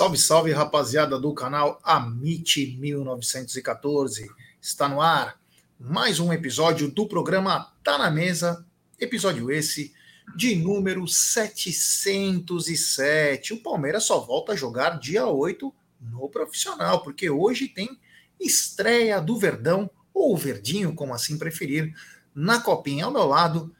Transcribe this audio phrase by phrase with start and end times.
[0.00, 4.30] Salve, salve, rapaziada do canal Amit 1914.
[4.58, 5.38] Está no ar
[5.78, 8.64] mais um episódio do programa Tá na Mesa,
[8.98, 9.92] episódio esse
[10.34, 13.52] de número 707.
[13.52, 18.00] O Palmeiras só volta a jogar dia 8 no profissional, porque hoje tem
[18.40, 21.94] estreia do Verdão, ou Verdinho, como assim preferir,
[22.34, 23.70] na copinha ao meu lado.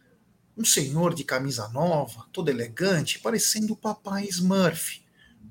[0.55, 5.01] Um senhor de camisa nova, todo elegante, parecendo o papai Smurf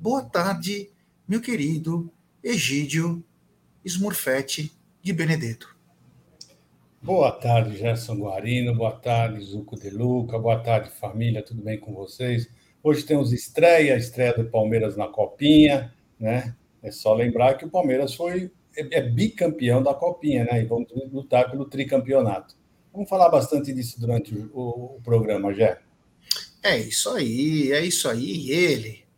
[0.01, 0.89] Boa tarde,
[1.27, 2.09] meu querido
[2.41, 3.21] Egídio
[3.83, 4.71] Smurfete
[5.01, 5.75] de Benedetto.
[7.01, 8.73] Boa tarde, Gerson Guarino.
[8.73, 10.39] Boa tarde, Zuco de Luca.
[10.39, 11.43] Boa tarde, família.
[11.43, 12.49] Tudo bem com vocês?
[12.81, 16.55] Hoje temos estreia, estreia do Palmeiras na Copinha, né?
[16.81, 20.61] É só lembrar que o Palmeiras foi é, é bicampeão da Copinha, né?
[20.61, 22.55] E vamos lutar pelo tricampeonato.
[22.93, 25.77] Vamos falar bastante disso durante o, o programa, Gé.
[26.63, 28.47] É isso aí, é isso aí.
[28.47, 29.08] E ele,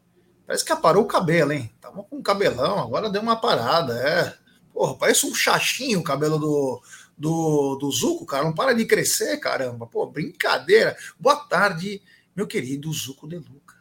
[0.51, 1.71] Parece que aparou o cabelo, hein?
[1.79, 4.33] Tava com um cabelão, agora deu uma parada, é.
[4.73, 6.81] Porra, parece um chachinho o cabelo do,
[7.17, 8.43] do, do Zuco, cara.
[8.43, 9.87] Não para de crescer, caramba.
[9.87, 10.97] Pô, brincadeira.
[11.17, 12.01] Boa tarde,
[12.35, 13.75] meu querido Zuco de Luca.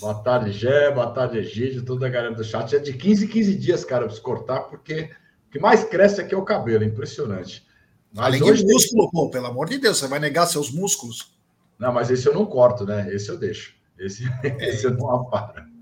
[0.00, 0.90] Boa tarde, Gé.
[0.90, 1.84] Boa tarde, Egídio.
[1.84, 2.74] Toda a galera do chat.
[2.74, 5.12] É de 15 em 15 dias, cara, pra se cortar, porque
[5.46, 6.82] o que mais cresce aqui é o cabelo.
[6.82, 7.64] Impressionante.
[8.12, 9.10] Mas Além hoje de músculo, tem...
[9.12, 11.38] pô, pelo amor de Deus, você vai negar seus músculos?
[11.78, 13.06] Não, mas esse eu não corto, né?
[13.14, 13.76] Esse eu deixo.
[13.96, 14.56] Esse, é.
[14.68, 15.77] esse eu não aparo.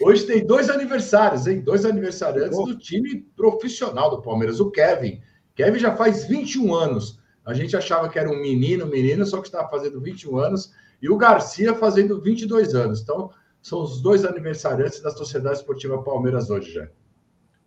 [0.00, 1.60] Hoje tem dois aniversários, hein?
[1.60, 2.64] Dois aniversariantes oh.
[2.64, 4.60] do time profissional do Palmeiras.
[4.60, 5.20] O Kevin.
[5.54, 7.18] Kevin já faz 21 anos.
[7.44, 10.72] A gente achava que era um menino, menino, só que estava fazendo 21 anos.
[11.02, 13.00] E o Garcia fazendo 22 anos.
[13.00, 13.30] Então,
[13.62, 16.88] são os dois aniversariantes da Sociedade Esportiva Palmeiras hoje, já.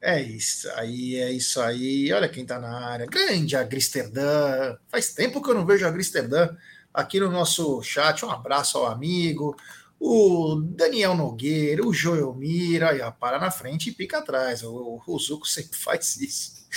[0.02, 2.12] É isso aí, é isso aí.
[2.12, 3.06] Olha quem está na área.
[3.06, 4.76] Grande Agristerdã.
[4.90, 6.50] Faz tempo que eu não vejo a Agristerdã
[6.94, 8.26] aqui no nosso chat.
[8.26, 9.56] Um abraço ao amigo
[10.06, 14.62] o Daniel Nogueira, o Joel Mira, aí, ó, para na frente e pica atrás.
[14.62, 16.68] O, o Zuco sempre faz isso.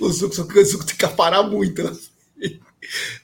[0.00, 1.82] o, Zuco, o tem que parar muito.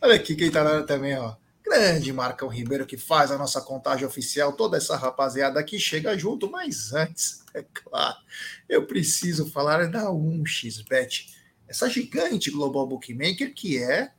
[0.00, 1.34] Olha aqui quem tá lá também, ó.
[1.64, 6.48] Grande Marcão Ribeiro que faz a nossa contagem oficial, toda essa rapaziada aqui chega junto,
[6.48, 8.18] mas antes, é claro,
[8.68, 11.26] eu preciso falar da 1xBet,
[11.66, 14.12] essa gigante global bookmaker que é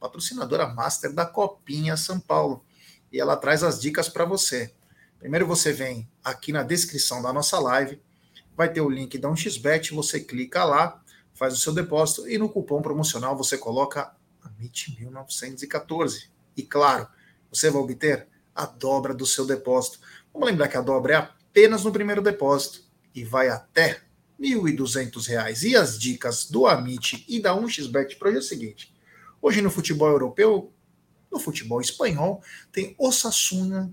[0.00, 2.64] patrocinadora master da Copinha São Paulo.
[3.12, 4.72] E ela traz as dicas para você.
[5.18, 8.00] Primeiro você vem aqui na descrição da nossa live,
[8.56, 11.00] vai ter o link da 1xBet, você clica lá,
[11.34, 16.30] faz o seu depósito e no cupom promocional você coloca AMIT1914.
[16.56, 17.06] E claro,
[17.50, 20.00] você vai obter a dobra do seu depósito.
[20.32, 22.82] Vamos lembrar que a dobra é apenas no primeiro depósito
[23.14, 24.02] e vai até
[24.38, 25.62] R$ 1.200.
[25.64, 28.94] E as dicas do Amit e da 1xBet para hoje é o seguinte:
[29.42, 30.70] Hoje no futebol europeu,
[31.32, 33.90] no futebol espanhol, tem Osasuna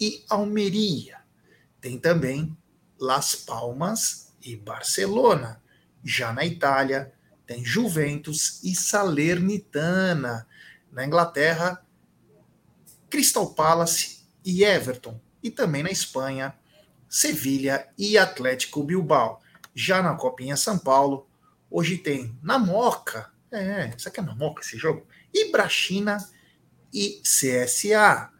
[0.00, 1.18] e Almeria.
[1.80, 2.56] Tem também
[2.98, 5.62] Las Palmas e Barcelona.
[6.02, 7.12] Já na Itália,
[7.46, 10.48] tem Juventus e Salernitana.
[10.90, 11.86] Na Inglaterra,
[13.08, 15.20] Crystal Palace e Everton.
[15.42, 16.54] E também na Espanha,
[17.08, 19.40] Sevilha e Atlético Bilbao.
[19.74, 21.28] Já na Copinha São Paulo,
[21.70, 25.06] hoje tem na Moca é, isso aqui é mamoca esse jogo.
[25.32, 26.18] Ibrachina
[26.92, 28.30] e CSA.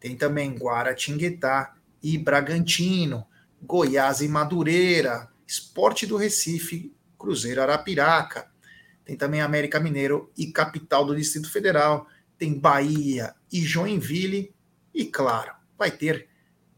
[0.00, 3.26] Tem também Guaratinguetá e Bragantino,
[3.62, 8.50] Goiás e Madureira, Esporte do Recife, Cruzeiro Arapiraca.
[9.04, 12.06] Tem também América Mineiro e Capital do Distrito Federal.
[12.36, 14.54] Tem Bahia e Joinville.
[14.94, 16.28] E, claro, vai ter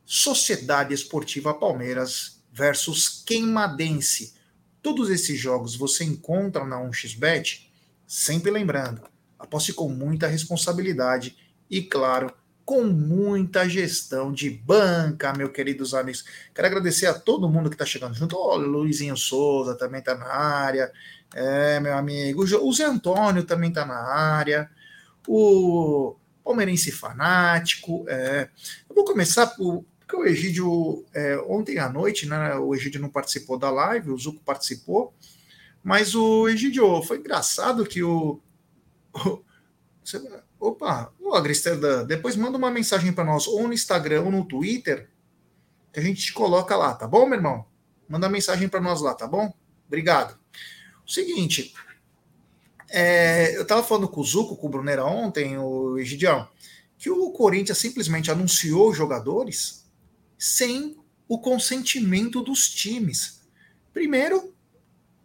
[0.04, 4.34] Sociedade Esportiva Palmeiras versus Queimadense.
[4.82, 7.63] Todos esses jogos você encontra na 1xBet
[8.16, 9.02] Sempre lembrando,
[9.36, 11.36] aposte com muita responsabilidade
[11.68, 12.32] e, claro,
[12.64, 16.24] com muita gestão de banca, meus queridos amigos.
[16.54, 18.36] Quero agradecer a todo mundo que está chegando junto.
[18.36, 20.92] O Luizinho Souza também está na área.
[21.34, 22.44] É, meu amigo.
[22.44, 24.70] O Zé Antônio também está na área.
[25.26, 26.14] O
[26.44, 28.04] Palmeirense Fanático.
[28.06, 28.48] É.
[28.88, 33.08] Eu vou começar por, porque o Egídio, é, ontem à noite, né, o Egídio não
[33.08, 35.12] participou da live, o Zuco participou.
[35.84, 38.40] Mas o Egidio, foi engraçado que o.
[40.58, 45.10] opa, o Agristeda, depois manda uma mensagem para nós, ou no Instagram ou no Twitter,
[45.92, 47.66] que a gente te coloca lá, tá bom, meu irmão?
[48.08, 49.52] Manda mensagem para nós lá, tá bom?
[49.86, 50.38] Obrigado.
[51.06, 51.74] O seguinte,
[52.88, 56.48] é, eu estava falando com o Zuco, com o Brunera ontem, o Egidião,
[56.96, 59.84] que o Corinthians simplesmente anunciou jogadores
[60.38, 60.96] sem
[61.28, 63.42] o consentimento dos times.
[63.92, 64.53] Primeiro,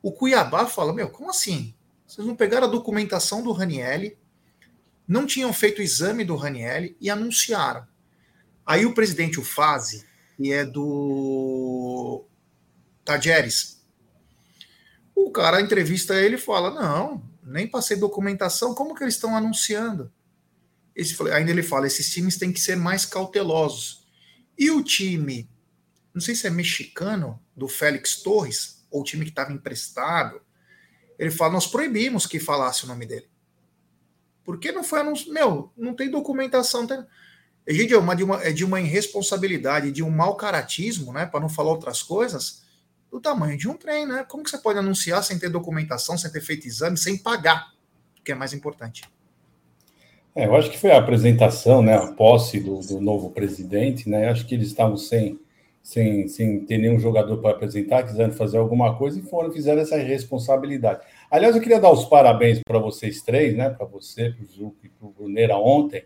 [0.02, 1.74] o Cuiabá fala: Meu, como assim?
[2.06, 4.18] Vocês não pegaram a documentação do Ranielli,
[5.08, 7.88] não tinham feito o exame do Ranielli e anunciaram.
[8.66, 10.06] Aí o presidente, o Fazi,
[10.38, 12.26] que é do
[13.04, 13.84] Tajeres,
[15.16, 20.12] o cara entrevista ele e fala: Não, nem passei documentação, como que eles estão anunciando?
[20.96, 24.08] Esse, ainda ele fala: esses times têm que ser mais cautelosos.
[24.58, 25.50] E o time,
[26.14, 30.42] não sei se é mexicano, do Félix Torres, ou o time que estava emprestado,
[31.18, 33.30] ele fala: nós proibimos que falasse o nome dele.
[34.44, 35.34] Porque não foi anunciado.
[35.34, 36.88] Meu, não tem documentação.
[36.88, 37.06] Tem...
[37.68, 41.26] Gente, é, uma, de uma, é de uma irresponsabilidade, de um mau caratismo, né?
[41.26, 42.64] Para não falar outras coisas,
[43.12, 44.26] do tamanho de um trem, né?
[44.28, 47.74] Como que você pode anunciar sem ter documentação, sem ter feito exame, sem pagar?
[48.20, 49.04] O que é mais importante.
[50.36, 51.96] É, eu acho que foi a apresentação, né?
[51.96, 54.30] A posse do, do novo presidente, né?
[54.30, 55.40] Acho que eles estavam sem,
[55.90, 59.98] sem, sem ter nenhum jogador para apresentar, quiseram fazer alguma coisa e foram fizeram essa
[59.98, 61.02] responsabilidade.
[61.32, 63.70] Aliás, eu queria dar os parabéns para vocês três, né?
[63.70, 66.04] Para você, para o Zuco e para o Bruneira ontem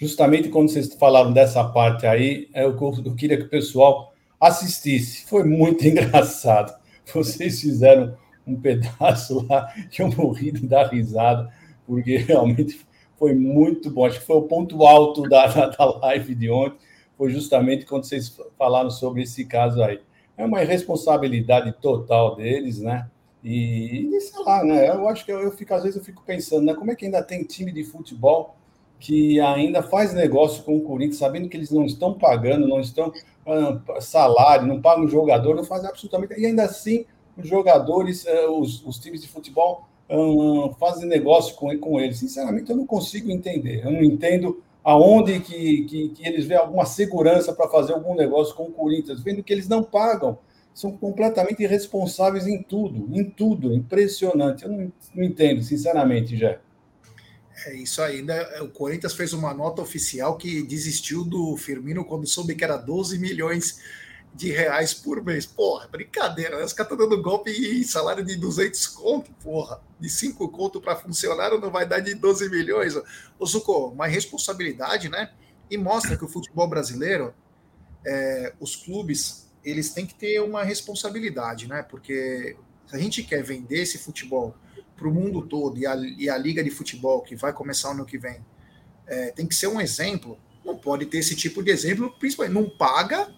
[0.00, 2.74] justamente quando vocês falaram dessa parte aí, é eu,
[3.04, 5.26] eu queria que o pessoal assistisse.
[5.26, 6.74] Foi muito engraçado.
[7.12, 11.52] Vocês fizeram um pedaço lá que eu morri de dar risada,
[11.86, 12.80] porque realmente
[13.18, 14.06] foi muito bom.
[14.06, 16.78] Acho que foi o ponto alto da, da live de ontem,
[17.20, 20.00] foi justamente quando vocês falaram sobre esse caso aí.
[20.38, 23.10] É uma irresponsabilidade total deles, né?
[23.44, 24.88] E, e sei lá, né?
[24.88, 26.72] Eu acho que eu, eu fico, às vezes eu fico pensando, né?
[26.72, 28.56] Como é que ainda tem time de futebol
[28.98, 33.08] que ainda faz negócio com o Corinthians, sabendo que eles não estão pagando, não estão
[33.08, 36.40] uh, salário, não pagam jogador, não faz absolutamente.
[36.40, 37.04] E ainda assim,
[37.36, 42.18] os jogadores, uh, os, os, times de futebol uh, fazem negócio com, com eles.
[42.18, 43.84] Sinceramente, eu não consigo entender.
[43.84, 48.54] Eu não entendo aonde que, que, que eles veem alguma segurança para fazer algum negócio
[48.54, 50.38] com o Corinthians, vendo que eles não pagam.
[50.72, 53.74] São completamente irresponsáveis em tudo, em tudo.
[53.74, 54.64] Impressionante.
[54.64, 56.60] Eu não, não entendo, sinceramente, Jé.
[57.66, 58.40] É isso aí, né?
[58.60, 63.18] O Corinthians fez uma nota oficial que desistiu do Firmino quando soube que era 12
[63.18, 63.80] milhões
[64.34, 65.44] de reais por mês.
[65.46, 66.64] Porra, brincadeira, né?
[66.64, 69.80] Os caras estão dando golpe em salário de 200 conto, porra.
[69.98, 72.94] De 5 conto para funcionário não vai dar de 12 milhões.
[73.38, 75.32] Ô, Zuko, uma responsabilidade, né?
[75.70, 77.34] E mostra que o futebol brasileiro,
[78.06, 81.82] é, os clubes, eles têm que ter uma responsabilidade, né?
[81.82, 82.56] Porque
[82.86, 84.54] se a gente quer vender esse futebol
[84.96, 88.04] para o mundo todo e a, e a, Liga de Futebol, que vai começar ano
[88.04, 88.44] que vem,
[89.06, 90.38] é, tem que ser um exemplo.
[90.64, 93.32] Não pode ter esse tipo de exemplo, principalmente não paga,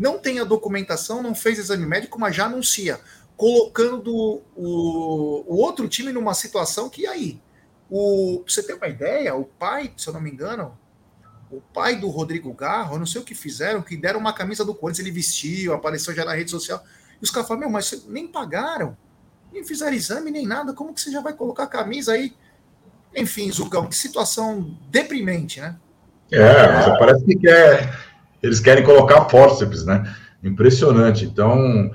[0.00, 2.98] não tem a documentação, não fez exame médico, mas já anuncia,
[3.36, 7.40] colocando o, o outro time numa situação que aí.
[7.88, 10.78] O, você ter uma ideia, o pai, se eu não me engano,
[11.50, 14.64] o pai do Rodrigo Garro, eu não sei o que fizeram, que deram uma camisa
[14.64, 16.82] do Corinthians, ele vestiu, apareceu já na rede social.
[17.20, 18.96] E os caras falaram, meu, mas nem pagaram
[19.52, 22.32] nem fizeram exame nem nada, como que você já vai colocar a camisa aí?
[23.14, 25.76] Enfim, Zucão, que situação deprimente, né?
[26.30, 27.92] É, parece que quer,
[28.42, 30.04] eles querem colocar fórceps, né?
[30.42, 31.24] Impressionante.
[31.24, 31.90] Então,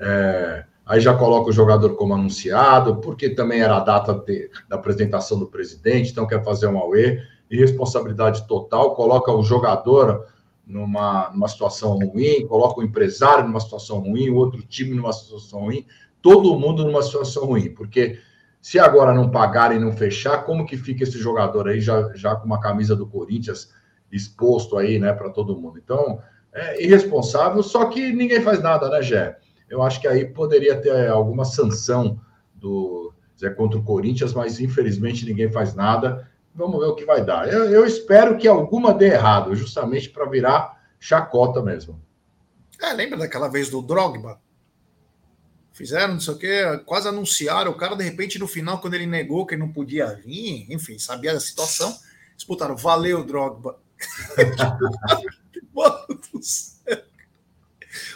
[0.00, 4.76] é, aí já coloca o jogador como anunciado, porque também era a data de, da
[4.76, 10.26] apresentação do presidente, então quer fazer um AUE, irresponsabilidade total, coloca o jogador
[10.66, 15.60] numa, numa situação ruim, coloca o empresário numa situação ruim, o outro time numa situação
[15.60, 15.86] ruim
[16.26, 18.18] todo mundo numa situação ruim, porque
[18.60, 22.34] se agora não pagarem e não fechar, como que fica esse jogador aí já, já
[22.34, 23.70] com uma camisa do Corinthians
[24.16, 25.78] exposto aí, né, para todo mundo?
[25.78, 26.20] Então,
[26.52, 29.38] é irresponsável, só que ninguém faz nada, né, Gé?
[29.68, 32.20] Eu acho que aí poderia ter alguma sanção
[32.54, 36.30] do Zé contra o Corinthians, mas infelizmente ninguém faz nada.
[36.54, 37.52] Vamos ver o que vai dar.
[37.52, 42.00] Eu, eu espero que alguma dê errado, justamente para virar chacota mesmo.
[42.80, 44.40] É, lembra daquela vez do Drogba?
[45.76, 47.70] fizeram não sei o que, quase anunciaram.
[47.70, 50.98] O cara, de repente, no final, quando ele negou que ele não podia vir, enfim,
[50.98, 51.94] sabia da situação,
[52.34, 52.74] disputaram.
[52.74, 53.78] Valeu, Drogba.
[55.72, 57.02] Mano do céu.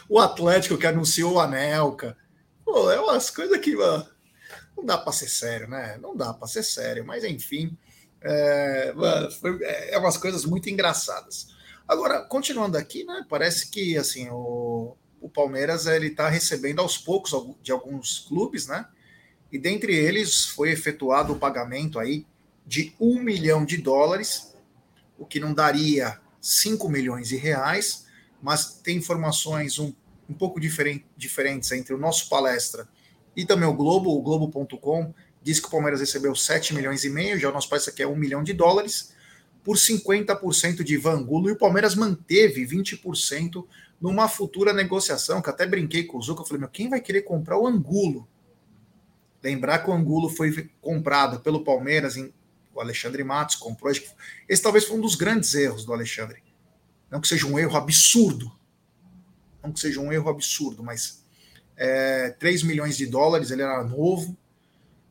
[0.08, 2.16] O Atlético que anunciou o Anelca.
[2.64, 4.06] Pô, é umas coisas que mano,
[4.76, 5.98] não dá para ser sério, né?
[6.00, 7.76] Não dá para ser sério, mas enfim,
[8.20, 11.48] é, mano, foi, é, é umas coisas muito engraçadas.
[11.86, 13.24] Agora, continuando aqui, né?
[13.28, 17.32] Parece que assim o, o Palmeiras ele está recebendo aos poucos
[17.62, 18.86] de alguns clubes, né?
[19.50, 22.26] E dentre eles foi efetuado o pagamento aí
[22.64, 24.49] de um milhão de dólares,
[25.20, 28.06] o que não daria 5 milhões de reais,
[28.42, 29.92] mas tem informações um,
[30.28, 32.88] um pouco diferente, diferentes entre o nosso palestra
[33.36, 37.38] e também o Globo, o Globo.com diz que o Palmeiras recebeu 7 milhões e meio,
[37.38, 39.14] já o nosso palestra quer 1 milhão de dólares,
[39.62, 43.64] por 50% de Vangulo, e o Palmeiras manteve 20%
[44.00, 47.22] numa futura negociação, que até brinquei com o Zuca, eu falei, meu, quem vai querer
[47.22, 48.26] comprar o Angulo?
[49.42, 52.32] Lembrar que o Angulo foi comprado pelo Palmeiras em
[52.74, 53.92] o Alexandre Matos comprou.
[54.48, 56.42] Esse talvez foi um dos grandes erros do Alexandre.
[57.10, 58.50] Não que seja um erro absurdo.
[59.62, 61.24] Não que seja um erro absurdo, mas
[61.76, 64.36] é, 3 milhões de dólares, ele era novo.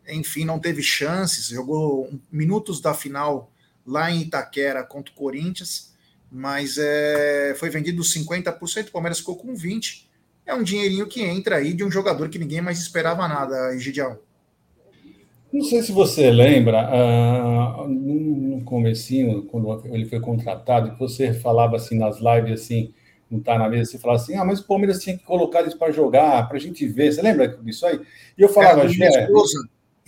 [0.08, 1.48] Enfim, não teve chances.
[1.48, 3.52] Jogou minutos da final
[3.86, 5.94] lá em Itaquera contra o Corinthians,
[6.32, 10.08] mas é, foi vendido 50%, o Palmeiras ficou com 20%.
[10.46, 14.20] É um dinheirinho que entra aí de um jogador que ninguém mais esperava nada, Egidião.
[15.52, 21.76] Não sei se você lembra, uh, no comecinho, quando ele foi contratado, que você falava
[21.76, 22.94] assim nas lives, assim,
[23.30, 25.74] não tá na mesa, você falava assim, ah, mas o Palmeiras tinha que colocar eles
[25.74, 27.12] para jogar, para a gente ver.
[27.12, 28.00] Você lembra disso aí?
[28.38, 29.28] E eu falava, é, Gé...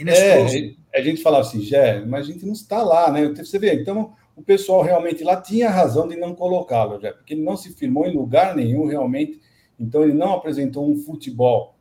[0.07, 3.27] É, a gente falava assim, Gé, mas a gente não está lá, né?
[3.27, 7.43] Você vê, então o pessoal realmente lá tinha razão de não colocá-lo, Gé, porque ele
[7.43, 9.39] não se firmou em lugar nenhum, realmente,
[9.79, 11.75] então ele não apresentou um futebol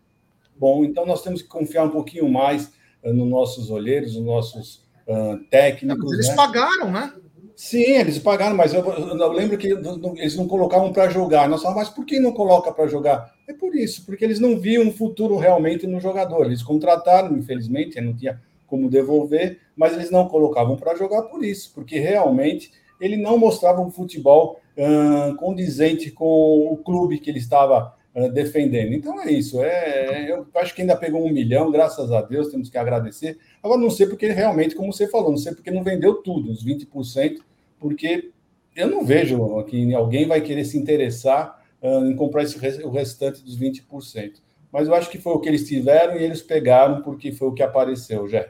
[0.56, 2.70] bom, então nós temos que confiar um pouquinho mais
[3.04, 6.12] nos nossos olheiros, nos nossos uh, técnicos.
[6.12, 6.34] Eles né?
[6.34, 7.12] pagaram, né?
[7.56, 11.46] Sim, eles pagaram, mas eu, eu lembro que eles não colocavam para jogar.
[11.46, 13.34] Nós falamos, mas por que não coloca para jogar?
[13.46, 16.46] É por isso, porque eles não viam um futuro realmente no jogador.
[16.46, 21.72] Eles contrataram, infelizmente, não tinha como devolver, mas eles não colocavam para jogar por isso,
[21.74, 27.94] porque realmente ele não mostrava um futebol uh, condizente com o clube que ele estava
[28.32, 28.92] defendendo.
[28.92, 29.62] Então é isso.
[29.62, 33.38] É, eu acho que ainda pegou um milhão, graças a Deus, temos que agradecer.
[33.62, 36.64] Agora não sei porque realmente, como você falou, não sei porque não vendeu tudo, os
[36.64, 37.38] 20%
[37.78, 38.30] porque
[38.76, 43.42] eu não vejo que alguém vai querer se interessar uh, em comprar esse, o restante
[43.42, 44.34] dos 20%.
[44.70, 47.52] Mas eu acho que foi o que eles tiveram e eles pegaram porque foi o
[47.52, 48.48] que apareceu, já.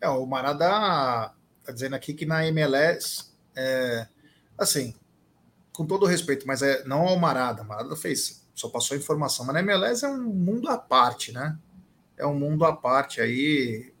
[0.00, 0.66] É, o Marada
[1.60, 4.06] está dizendo aqui que na MLS, é,
[4.56, 4.94] assim,
[5.72, 9.54] com todo respeito, mas é não ao Marada, o Marada fez, só passou informação, mas
[9.54, 11.58] na MLS é um mundo à parte, né?
[12.16, 13.92] É um mundo à parte aí.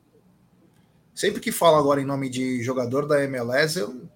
[1.14, 4.08] Sempre que fala agora em nome de jogador da MLS, eu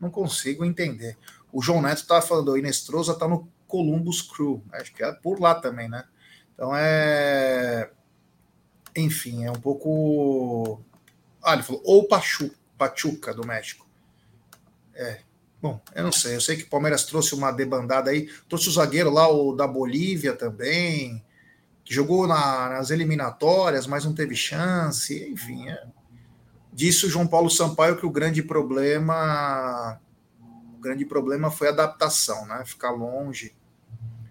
[0.00, 1.16] não consigo entender.
[1.52, 5.40] O João Neto estava falando, o Inestrosa está no Columbus Crew, acho que é por
[5.40, 6.04] lá também, né?
[6.54, 7.90] Então é.
[8.96, 10.82] Enfim, é um pouco.
[11.42, 13.88] Ah, ele falou, ou Pachu, Pachuca do México.
[14.94, 15.20] É.
[15.60, 16.36] Bom, eu não sei.
[16.36, 18.28] Eu sei que o Palmeiras trouxe uma debandada aí.
[18.48, 21.22] Trouxe o zagueiro lá, o da Bolívia também,
[21.84, 25.28] que jogou na, nas eliminatórias, mas não teve chance.
[25.30, 25.82] Enfim, é,
[26.72, 30.00] Disse o João Paulo Sampaio que o grande problema
[30.74, 32.62] o grande problema foi a adaptação, né?
[32.64, 33.54] Ficar longe.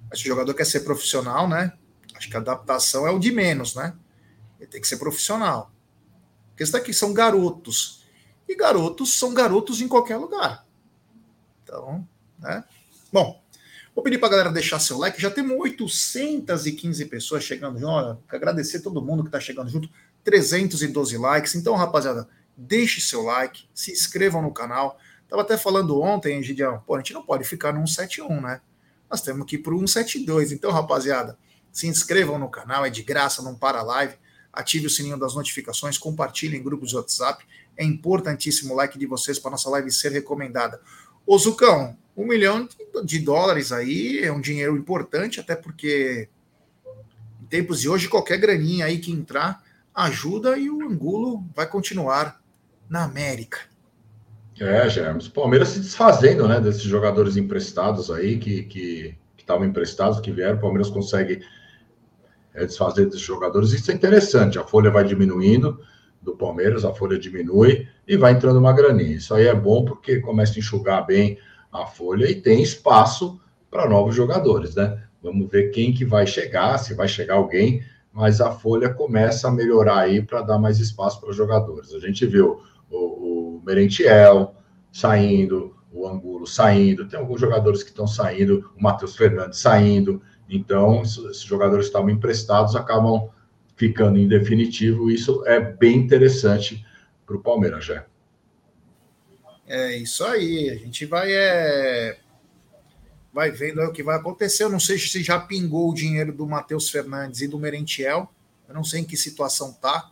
[0.09, 1.74] Mas se o jogador quer ser profissional, né?
[2.15, 3.93] Acho que a adaptação é o de menos, né?
[4.59, 5.71] Ele tem que ser profissional.
[6.53, 8.03] A questão é que são garotos.
[8.48, 10.65] E garotos são garotos em qualquer lugar.
[11.69, 12.07] Então,
[12.39, 12.63] né?
[13.13, 13.39] Bom,
[13.93, 15.21] vou pedir para a galera deixar seu like.
[15.21, 17.85] Já temos 815 pessoas chegando.
[17.85, 19.88] Olha, agradecer todo mundo que está chegando junto.
[20.23, 21.53] 312 likes.
[21.53, 24.97] Então, rapaziada, deixe seu like, se inscrevam no canal.
[25.27, 28.61] Tava até falando ontem, Gideão, pô, a gente não pode ficar no 171, né?
[29.09, 30.51] Nós temos que ir para o 172.
[30.51, 31.38] Então, rapaziada,
[31.71, 34.15] se inscrevam no canal, é de graça, não para a live.
[34.51, 37.45] Ative o sininho das notificações, compartilhe em grupos de WhatsApp.
[37.77, 40.81] É importantíssimo o like de vocês para nossa live ser recomendada.
[41.29, 42.67] Ô Zucão, um milhão
[43.05, 46.27] de dólares aí é um dinheiro importante, até porque
[47.39, 52.41] em tempos de hoje, qualquer graninha aí que entrar ajuda e o Angulo vai continuar
[52.89, 53.59] na América.
[54.59, 55.27] É, Germes.
[55.27, 60.57] Palmeiras se desfazendo, né, desses jogadores emprestados aí que que estavam emprestados, que vieram.
[60.57, 61.45] O Palmeiras consegue
[62.55, 63.71] é, desfazer desses jogadores.
[63.71, 64.57] Isso é interessante.
[64.57, 65.79] A folha vai diminuindo
[66.21, 69.15] do Palmeiras, a folha diminui e vai entrando uma graninha.
[69.15, 71.38] Isso aí é bom porque começa a enxugar bem
[71.71, 75.03] a folha e tem espaço para novos jogadores, né?
[75.21, 79.51] Vamos ver quem que vai chegar, se vai chegar alguém mas a folha começa a
[79.51, 81.93] melhorar aí para dar mais espaço para os jogadores.
[81.93, 82.97] A gente viu o,
[83.57, 84.55] o Merentiel
[84.91, 91.01] saindo, o Angulo saindo, tem alguns jogadores que estão saindo, o Matheus Fernandes saindo, então
[91.03, 93.29] esses jogadores que estavam emprestados acabam
[93.79, 96.86] ficando em definitivo, isso é bem interessante
[97.25, 98.05] para o Palmeiras, já.
[99.65, 102.19] É isso aí, a gente vai é,
[103.31, 104.65] vai vendo o que vai acontecer.
[104.65, 108.29] Eu não sei se já pingou o dinheiro do Matheus Fernandes e do Merentiel.
[108.67, 110.12] Eu não sei em que situação tá.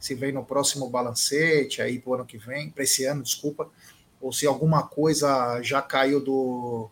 [0.00, 3.68] Se vem no próximo balancete aí para o ano que vem, para esse ano, desculpa,
[4.20, 6.88] ou se alguma coisa já caiu do.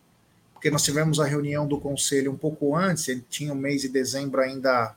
[0.52, 3.88] Porque nós tivemos a reunião do conselho um pouco antes, ele tinha o mês de
[3.88, 4.94] dezembro ainda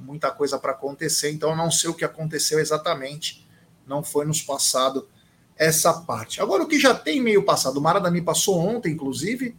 [0.00, 3.48] muita coisa para acontecer, então eu não sei o que aconteceu exatamente,
[3.86, 5.08] não foi nos passado
[5.56, 6.40] essa parte.
[6.40, 9.56] Agora, o que já tem meio passado, o Marada me passou ontem, inclusive,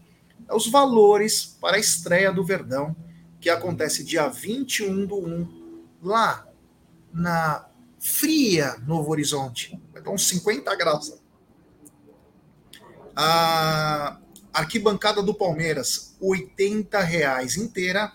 [0.47, 2.95] é os valores para a estreia do Verdão,
[3.39, 6.47] que acontece dia 21 do 1, lá
[7.13, 7.67] na
[7.99, 9.79] fria Novo Horizonte.
[9.95, 11.13] Então, 50 graus.
[13.15, 14.19] A
[14.53, 18.13] arquibancada do Palmeiras, 80 reais inteira,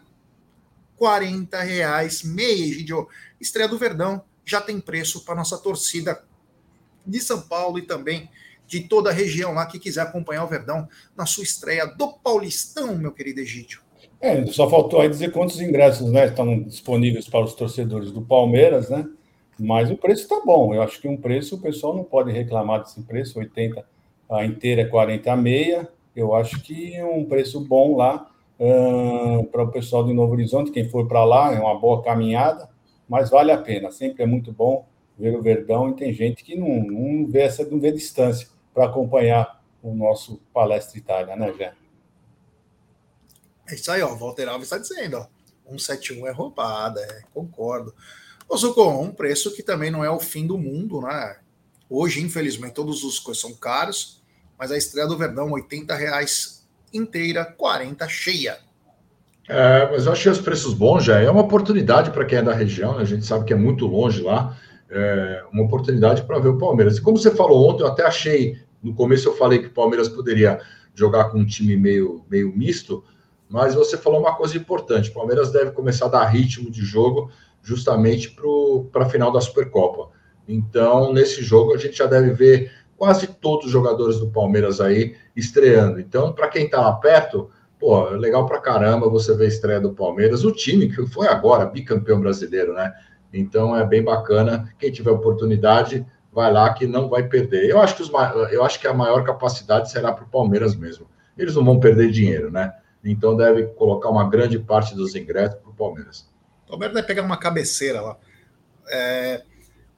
[1.02, 3.08] 40 reais meia, Egidio.
[3.40, 6.22] Estreia do Verdão já tem preço para nossa torcida
[7.04, 8.30] de São Paulo e também
[8.68, 12.96] de toda a região lá que quiser acompanhar o Verdão na sua estreia do Paulistão,
[12.96, 13.80] meu querido Egídio.
[14.20, 18.88] É, só faltou aí dizer quantos ingressos né, estão disponíveis para os torcedores do Palmeiras,
[18.88, 19.04] né?
[19.58, 20.72] Mas o preço está bom.
[20.72, 23.84] Eu acho que um preço, o pessoal não pode reclamar desse preço, 80
[24.30, 25.88] a inteira, 40 a meia.
[26.14, 30.70] Eu acho que é um preço bom lá uh, para o pessoal do Novo Horizonte.
[30.70, 32.68] Quem for para lá, é uma boa caminhada,
[33.08, 33.90] mas vale a pena.
[33.90, 34.86] Sempre é muito bom
[35.18, 38.86] ver o Verdão e tem gente que não, não vê essa não vê distância para
[38.86, 41.74] acompanhar o nosso Palestra Itália, né, Jé?
[43.68, 44.12] É isso aí, ó.
[44.12, 45.26] O Walter Alves está dizendo, ó.
[45.68, 47.94] 171 é roubada, é, concordo.
[48.48, 51.38] Ô, Zucco, um preço que também não é o fim do mundo, né?
[51.88, 54.22] Hoje, infelizmente, todos os coisas são caros,
[54.58, 56.61] mas a estreia do Verdão, 80 reais
[56.92, 58.58] inteira, 40 cheia.
[59.48, 61.20] É, mas eu achei os preços bons já.
[61.20, 63.02] É uma oportunidade para quem é da região, né?
[63.02, 64.56] a gente sabe que é muito longe lá.
[64.88, 66.98] É uma oportunidade para ver o Palmeiras.
[66.98, 70.08] E como você falou ontem, eu até achei, no começo eu falei que o Palmeiras
[70.08, 70.60] poderia
[70.94, 73.02] jogar com um time meio, meio misto,
[73.48, 77.30] mas você falou uma coisa importante: o Palmeiras deve começar a dar ritmo de jogo
[77.62, 78.36] justamente
[78.90, 80.10] para a final da Supercopa.
[80.48, 85.16] Então, nesse jogo, a gente já deve ver quase todos os jogadores do Palmeiras aí
[85.34, 86.00] estreando.
[86.00, 89.80] Então, para quem está lá perto, pô, é legal para caramba você ver a estreia
[89.80, 90.44] do Palmeiras.
[90.44, 92.92] O time que foi agora bicampeão brasileiro, né?
[93.32, 94.72] Então, é bem bacana.
[94.78, 97.68] Quem tiver oportunidade, vai lá que não vai perder.
[97.68, 98.10] Eu acho que, os,
[98.50, 101.06] eu acho que a maior capacidade será para o Palmeiras mesmo.
[101.36, 102.72] Eles não vão perder dinheiro, né?
[103.04, 106.28] então deve colocar uma grande parte dos ingressos para o Palmeiras.
[106.66, 108.16] O Palmeiras deve pegar uma cabeceira lá.
[108.88, 109.42] É,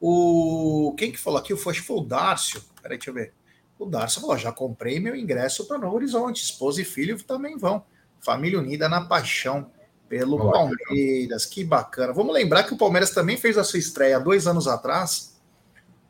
[0.00, 1.54] o Quem que falou aqui?
[1.56, 2.62] Foi, foi o Dárcio.
[2.84, 3.32] Peraí, deixa eu ver.
[3.78, 6.44] O Dárcio falou: já comprei meu ingresso para Novo Horizonte.
[6.44, 7.82] Esposa e filho também vão.
[8.20, 9.70] Família unida na paixão
[10.06, 11.46] pelo Olá, Palmeiras.
[11.46, 12.12] Que bacana.
[12.12, 15.40] Vamos lembrar que o Palmeiras também fez a sua estreia dois anos atrás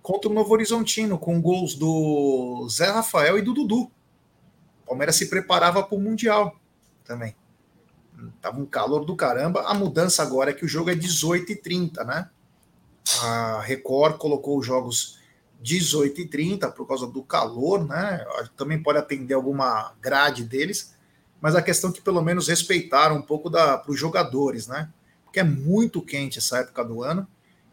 [0.03, 3.91] contra o Novo Horizontino, com gols do Zé Rafael e do Dudu.
[4.83, 6.57] O Palmeiras se preparava para o Mundial
[7.05, 7.37] também.
[8.43, 9.63] Tava um calor do caramba.
[9.63, 12.29] A mudança agora é que o jogo é 18 e 30, né?
[13.23, 15.24] A Record colocou os jogos
[15.65, 18.23] 18 e 30 por causa do calor, né?
[18.55, 20.95] Também pode atender alguma grade deles,
[21.41, 24.91] mas a questão é que pelo menos respeitaram um pouco para os jogadores, né?
[25.25, 27.27] Porque é muito quente essa época do ano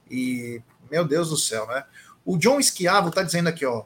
[0.09, 1.83] e, meu Deus do céu, né?
[2.23, 3.83] O John Esquiavo tá dizendo aqui, ó,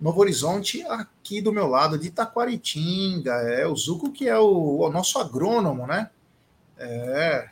[0.00, 3.32] Novo Horizonte, aqui do meu lado, de Itaquaritinga.
[3.32, 6.10] É o Zuco que é o, o nosso agrônomo, né?
[6.78, 7.48] É,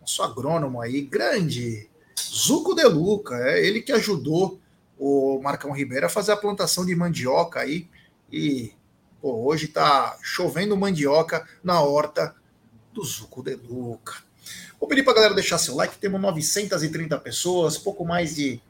[0.00, 1.88] nosso agrônomo aí, grande.
[2.18, 4.58] Zuco de Luca, é ele que ajudou
[4.98, 7.88] o Marcão Ribeiro a fazer a plantação de mandioca aí.
[8.30, 8.72] E
[9.20, 12.34] pô, hoje tá chovendo mandioca na horta
[12.92, 14.14] do Zuco de Luca.
[14.78, 18.60] Vou pedir para galera deixar seu like, temos 930 pessoas, pouco mais de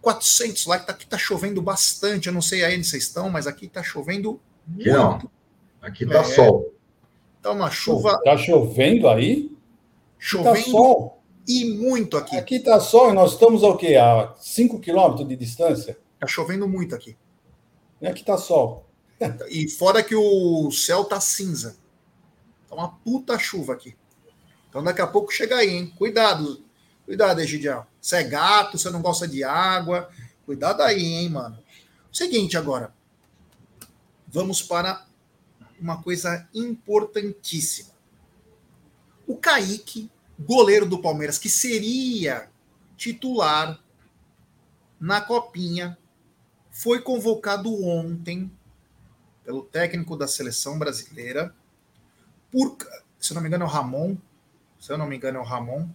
[0.00, 2.28] 400 lá, que tá, aqui tá chovendo bastante.
[2.28, 4.90] Eu não sei aí onde vocês estão, mas aqui tá chovendo muito.
[4.90, 5.30] Não.
[5.80, 6.72] Aqui tá é, sol.
[7.42, 8.20] Tá uma chuva.
[8.22, 9.52] Tá chovendo aí?
[10.18, 11.15] Chovendo tá sol.
[11.46, 12.36] E muito aqui.
[12.36, 13.96] Aqui tá sol e nós estamos ao quê?
[13.96, 15.98] A 5 quilômetros de distância?
[16.18, 17.16] Tá chovendo muito aqui.
[18.00, 18.86] E aqui tá sol.
[19.48, 21.76] E fora que o céu tá cinza.
[22.68, 23.96] Tá uma puta chuva aqui.
[24.68, 25.92] Então daqui a pouco chega aí, hein?
[25.96, 26.62] Cuidado,
[27.06, 27.86] Cuidado, Egidião.
[28.00, 30.10] Você é gato, você não gosta de água.
[30.44, 31.56] Cuidado aí, hein, mano.
[32.12, 32.92] Seguinte agora.
[34.26, 35.06] Vamos para
[35.80, 37.90] uma coisa importantíssima.
[39.24, 42.50] O Kaique, goleiro do Palmeiras, que seria
[42.96, 43.80] titular
[44.98, 45.96] na Copinha,
[46.70, 48.50] foi convocado ontem
[49.44, 51.54] pelo técnico da seleção brasileira
[52.50, 52.76] por,
[53.18, 54.16] se eu não me engano é o Ramon,
[54.80, 55.88] se eu não me engano é o Ramon,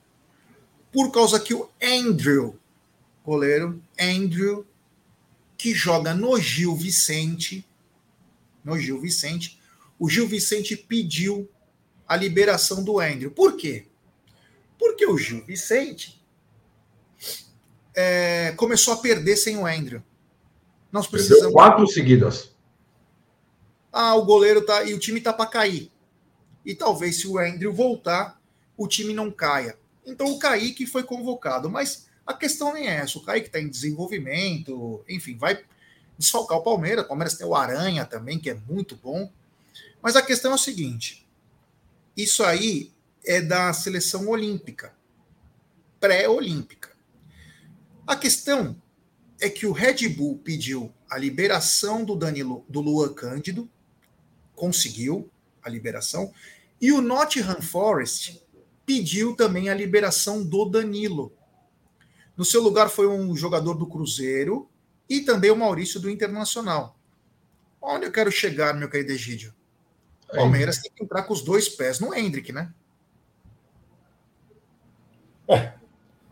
[0.91, 2.59] por causa que o Andrew,
[3.23, 4.65] goleiro, Andrew,
[5.57, 7.65] que joga no Gil Vicente,
[8.63, 9.59] no Gil Vicente,
[9.99, 11.49] o Gil Vicente pediu
[12.07, 13.31] a liberação do Andrew.
[13.31, 13.85] Por quê?
[14.81, 16.19] Porque o Gil Vicente
[17.93, 20.01] é, começou a perder sem o Andrew.
[20.91, 21.43] Nós precisamos.
[21.43, 22.49] Perdeu quatro seguidas.
[23.93, 24.83] Ah, o goleiro tá.
[24.83, 25.91] E o time tá para cair.
[26.65, 28.41] E talvez se o Andrew voltar,
[28.75, 29.77] o time não caia.
[30.03, 33.19] Então o Kaique foi convocado, mas a questão nem é essa.
[33.19, 35.63] O Kaique está em desenvolvimento, enfim, vai
[36.17, 37.05] desfalcar o Palmeiras.
[37.05, 39.31] O Palmeiras tem o Aranha também, que é muito bom.
[40.01, 41.27] Mas a questão é o seguinte:
[42.17, 42.91] isso aí
[43.25, 44.93] é da seleção olímpica,
[45.99, 46.91] pré-olímpica.
[48.05, 48.81] A questão
[49.39, 53.69] é que o Red Bull pediu a liberação do Danilo, do Luan Cândido,
[54.55, 55.29] conseguiu
[55.63, 56.33] a liberação,
[56.79, 58.41] e o Nottingham Forest
[58.85, 61.33] pediu também a liberação do Danilo.
[62.35, 64.69] No seu lugar foi um jogador do Cruzeiro
[65.07, 66.97] e também o Maurício do Internacional.
[67.81, 69.53] Onde eu quero chegar, meu querido Egídio?
[70.31, 72.73] O Palmeiras tem que entrar com os dois pés no Hendrick, né?
[75.47, 75.73] É,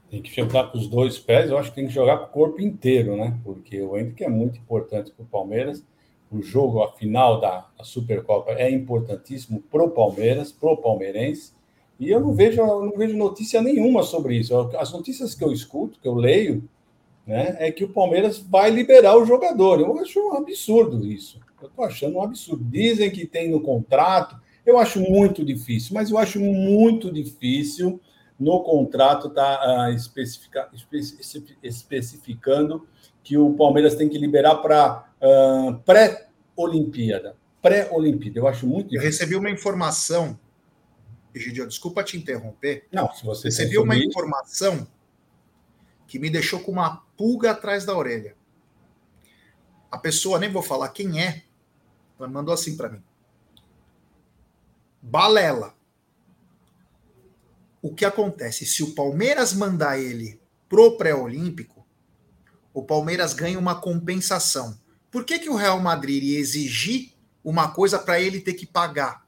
[0.10, 2.30] tem que jogar com os dois pés, eu acho que tem que jogar com o
[2.30, 3.38] corpo inteiro, né?
[3.44, 5.84] Porque o Hendrick é muito importante para o Palmeiras.
[6.32, 11.54] O jogo, a final da, da Supercopa é importantíssimo para o Palmeiras, para o palmeirense.
[12.00, 14.56] E eu não vejo, eu não vejo notícia nenhuma sobre isso.
[14.78, 16.64] As notícias que eu escuto, que eu leio,
[17.26, 19.80] né, é que o Palmeiras vai liberar o jogador.
[19.80, 21.40] Eu acho um absurdo isso.
[21.62, 22.64] Eu estou achando um absurdo.
[22.64, 24.40] Dizem que tem no contrato.
[24.66, 28.00] Eu acho muito difícil, mas eu acho muito difícil
[28.40, 30.70] no contrato estar tá, uh, especifica,
[31.62, 32.88] especificando
[33.24, 37.36] que o Palmeiras tem que liberar para uh, pré-Olimpíada.
[37.62, 38.40] Pré-Olimpíada.
[38.40, 39.06] Eu acho muito difícil.
[39.06, 40.40] Eu recebi uma informação
[41.34, 42.88] Egidio, desculpa te interromper.
[42.92, 44.08] Não, se você Recebi uma isso...
[44.08, 44.88] informação
[46.08, 48.36] que me deixou com uma pulga atrás da orelha.
[49.92, 51.44] A pessoa, nem vou falar quem é,
[52.18, 53.04] mas mandou assim para mim.
[55.02, 55.76] Balela.
[57.82, 58.66] O que acontece?
[58.66, 61.86] Se o Palmeiras mandar ele pro pré-olímpico,
[62.74, 64.78] o Palmeiras ganha uma compensação.
[65.10, 67.14] Por que, que o Real Madrid ia exigir
[67.44, 69.28] uma coisa para ele ter que pagar?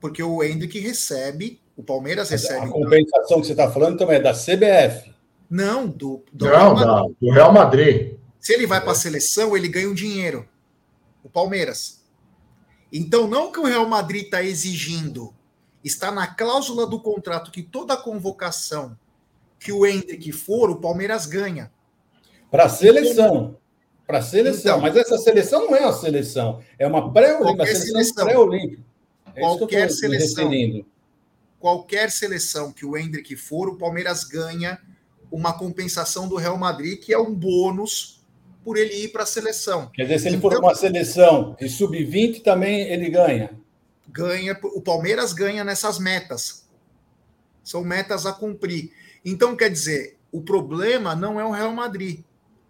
[0.00, 2.66] porque o Hendrick recebe, o Palmeiras recebe.
[2.66, 5.12] A compensação que você está falando também é da CBF.
[5.48, 7.16] Não, do, do, Não, Real, Madrid.
[7.20, 8.14] do Real Madrid.
[8.40, 10.48] Se ele vai para a seleção, ele ganha um dinheiro.
[11.22, 12.02] O Palmeiras.
[12.90, 15.34] Então, não que o Real Madrid está exigindo,
[15.82, 18.96] está na cláusula do contrato que toda convocação
[19.58, 21.70] que o Hendrick for, o Palmeiras ganha.
[22.50, 23.56] Para a seleção.
[24.06, 24.78] Para a seleção.
[24.78, 26.60] Então, Mas essa seleção não é a seleção.
[26.78, 28.24] É uma pré-olímpica.
[28.24, 28.82] Pré-olímpica.
[29.34, 30.50] É qualquer seleção,
[31.60, 34.80] qualquer seleção que o Hendrick for, o Palmeiras ganha
[35.30, 38.20] uma compensação do Real Madrid, que é um bônus
[38.64, 39.88] por ele ir para a seleção.
[39.94, 43.50] Quer dizer, se ele então, for uma seleção de sub-20, também ele ganha.
[44.12, 46.68] Ganha, o Palmeiras ganha nessas metas.
[47.62, 48.92] São metas a cumprir.
[49.24, 52.20] Então, quer dizer, o problema não é o Real Madrid.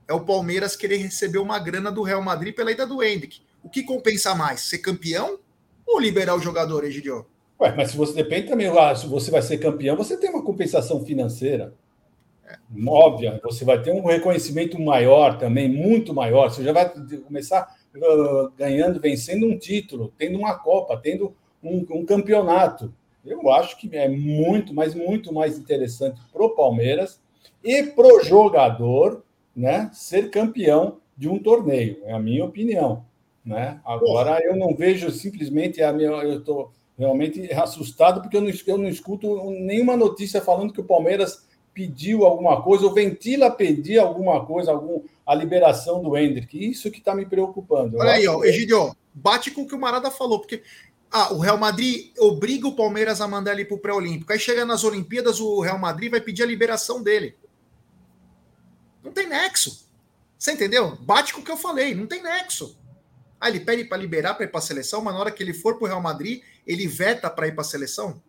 [0.07, 3.40] É o Palmeiras querer receber uma grana do Real Madrid pela ida do Hendrick.
[3.62, 4.62] O que compensa mais?
[4.62, 5.38] Ser campeão
[5.87, 7.26] ou liberar o jogador, Egidio?
[7.61, 10.42] Ué, mas se você depende também, ah, se você vai ser campeão, você tem uma
[10.42, 11.74] compensação financeira.
[12.46, 12.57] É.
[12.88, 16.50] Óbvia, você vai ter um reconhecimento maior também, muito maior.
[16.50, 17.76] Você já vai começar
[18.57, 22.92] ganhando, vencendo um título, tendo uma Copa, tendo um, um campeonato.
[23.24, 27.20] Eu acho que é muito, mas muito mais interessante para o Palmeiras
[27.62, 29.22] e para o jogador
[29.55, 33.05] né, ser campeão de um torneio, é a minha opinião.
[33.44, 33.81] Né?
[33.85, 38.79] Agora eu não vejo simplesmente a minha, eu estou realmente assustado porque eu não, eu
[38.79, 44.44] não escuto nenhuma notícia falando que o Palmeiras pediu alguma coisa, ou ventila pedir alguma
[44.44, 46.58] coisa, algum, a liberação do Hendrick.
[46.58, 47.98] Isso que está me preocupando.
[47.98, 50.60] Olha aí, ó, Egidio, bate com o que o Marada falou, porque
[51.08, 54.32] ah, o Real Madrid obriga o Palmeiras a mandar ele para o pré-olímpico.
[54.32, 57.36] Aí chega nas Olimpíadas, o Real Madrid vai pedir a liberação dele.
[59.04, 59.88] Não tem nexo.
[60.36, 60.96] Você entendeu?
[60.96, 62.76] Bate com o que eu falei, não tem nexo.
[63.40, 65.54] Ah, ele pede para liberar para ir para a seleção, mas na hora que ele
[65.54, 68.20] for para o Real Madrid, ele veta para ir para a seleção?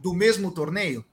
[0.00, 1.04] Do mesmo torneio?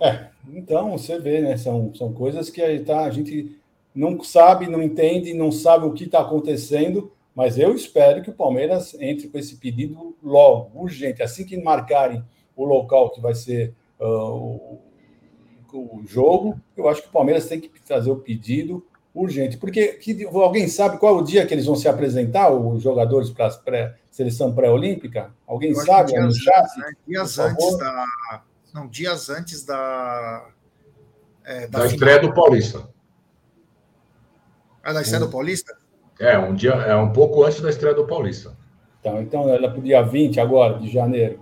[0.00, 1.56] É, então você vê, né?
[1.56, 3.56] São, são coisas que aí tá, a gente
[3.94, 8.34] não sabe, não entende, não sabe o que está acontecendo, mas eu espero que o
[8.34, 12.24] Palmeiras entre com esse pedido logo, urgente, assim que marcarem
[12.56, 14.80] o local que vai ser uh, o,
[15.72, 18.84] o jogo, eu acho que o Palmeiras tem que fazer o pedido
[19.14, 19.56] urgente.
[19.56, 23.30] Porque que, alguém sabe qual é o dia que eles vão se apresentar, os jogadores
[23.30, 25.32] para a pré, seleção pré-olímpica?
[25.46, 26.12] Alguém sabe?
[26.12, 26.36] Dias?
[26.76, 26.92] Né?
[27.06, 28.42] Dias antes da.
[28.72, 30.48] Não, dias antes da.
[31.44, 32.88] É, da, da estreia do Paulista.
[34.82, 35.26] Ah, da estreia hum.
[35.26, 35.76] do Paulista?
[36.18, 38.56] É, um dia, é um pouco antes da estreia do Paulista.
[39.00, 41.40] Então, então ela é para o dia 20 agora, de janeiro.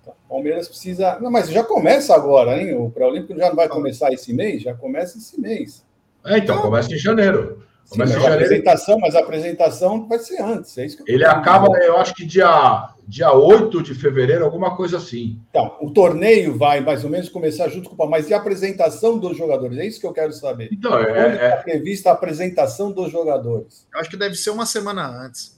[0.00, 1.18] Então, Palmeiras precisa.
[1.18, 2.76] Não, mas já começa agora, hein?
[2.76, 4.62] O pré-olímpico já não vai começar esse mês?
[4.62, 5.84] Já começa esse mês.
[6.24, 7.64] É, então, começa em janeiro.
[7.88, 8.44] Começa Sim, em janeiro.
[8.44, 10.76] apresentação, mas a apresentação vai ser antes.
[10.76, 15.40] É isso Ele acaba, eu acho que dia, dia 8 de fevereiro, alguma coisa assim.
[15.50, 19.18] Então, o torneio vai mais ou menos começar junto com o mas e a apresentação
[19.18, 19.78] dos jogadores?
[19.78, 20.68] É isso que eu quero saber.
[20.72, 21.56] Então, é, está é...
[21.62, 23.86] prevista a apresentação dos jogadores?
[23.94, 25.56] Eu acho que deve ser uma semana antes.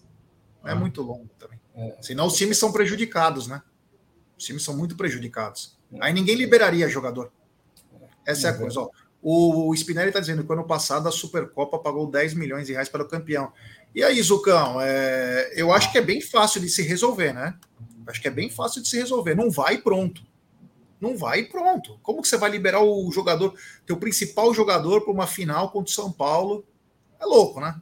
[0.63, 0.77] Não é ah.
[0.77, 1.59] muito longo também.
[1.75, 1.97] É.
[2.03, 3.63] Senão os times são prejudicados, né?
[4.37, 5.79] Os times são muito prejudicados.
[5.95, 5.99] É.
[6.03, 7.33] Aí ninguém liberaria jogador.
[8.27, 8.81] Essa é a coisa.
[8.81, 8.91] Ó,
[9.23, 13.03] o Spinelli está dizendo que ano passado a Supercopa pagou 10 milhões de reais para
[13.03, 13.53] o campeão.
[13.95, 17.55] E aí, Zucão, é, eu acho que é bem fácil de se resolver, né?
[18.07, 19.35] Acho que é bem fácil de se resolver.
[19.35, 20.23] Não vai pronto.
[21.01, 21.99] Não vai pronto.
[22.03, 23.55] Como que você vai liberar o jogador,
[23.87, 26.65] teu principal jogador, para uma final contra o São Paulo?
[27.21, 27.75] É louco, né?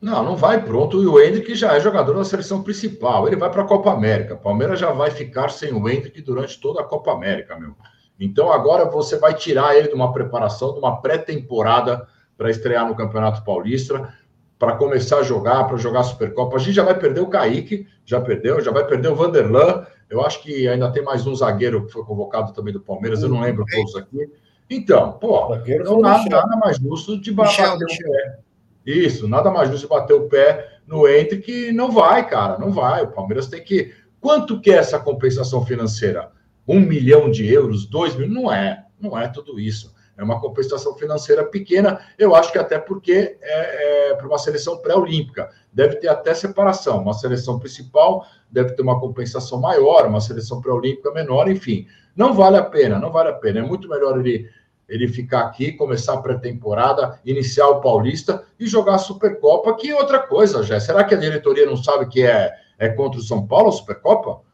[0.00, 1.02] Não, não vai pronto.
[1.02, 3.26] E o Hendrick já é jogador da seleção principal.
[3.26, 4.36] Ele vai para a Copa América.
[4.36, 7.74] Palmeiras já vai ficar sem o Hendrick durante toda a Copa América, meu.
[8.18, 12.94] Então agora você vai tirar ele de uma preparação, de uma pré-temporada para estrear no
[12.94, 14.12] Campeonato Paulista,
[14.58, 16.56] para começar a jogar, para jogar a Supercopa.
[16.56, 19.86] A gente já vai perder o Kaique, já perdeu, já vai perder o Vanderlan.
[20.10, 23.28] Eu acho que ainda tem mais um zagueiro que foi convocado também do Palmeiras, eu
[23.28, 24.28] não lembro todos aqui.
[24.68, 25.54] Então, pô,
[25.84, 28.38] não nada, nada, mais justo de bater o pé.
[28.84, 32.72] Isso, nada mais justo de bater o pé no entre que não vai, cara, não
[32.72, 33.04] vai.
[33.04, 33.94] O Palmeiras tem que.
[34.20, 36.32] Quanto que é essa compensação financeira?
[36.68, 39.96] Um milhão de euros, dois mil, não é, não é tudo isso.
[40.18, 44.76] É uma compensação financeira pequena, eu acho que até porque é, é para uma seleção
[44.78, 45.48] pré-olímpica.
[45.72, 47.00] Deve ter até separação.
[47.00, 51.86] Uma seleção principal deve ter uma compensação maior, uma seleção pré-olímpica menor, enfim.
[52.16, 53.60] Não vale a pena, não vale a pena.
[53.60, 54.50] É muito melhor ele,
[54.88, 59.94] ele ficar aqui, começar a pré-temporada, iniciar o Paulista e jogar a Supercopa, que é
[59.94, 60.80] outra coisa, já.
[60.80, 64.47] Será que a diretoria não sabe que é, é contra o São Paulo a Supercopa?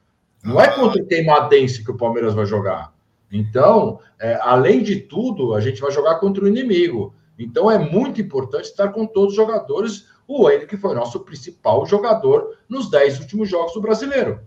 [0.44, 2.92] Não é contra o Queimadense que o Palmeiras vai jogar.
[3.32, 7.14] Então, é, além de tudo, a gente vai jogar contra o inimigo.
[7.38, 10.06] Então, é muito importante estar com todos os jogadores.
[10.28, 14.40] O Henrique foi nosso principal jogador nos 10 últimos jogos do brasileiro.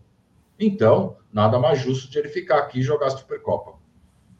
[0.59, 3.73] Então, nada mais justo de ele ficar aqui e jogar a Supercopa.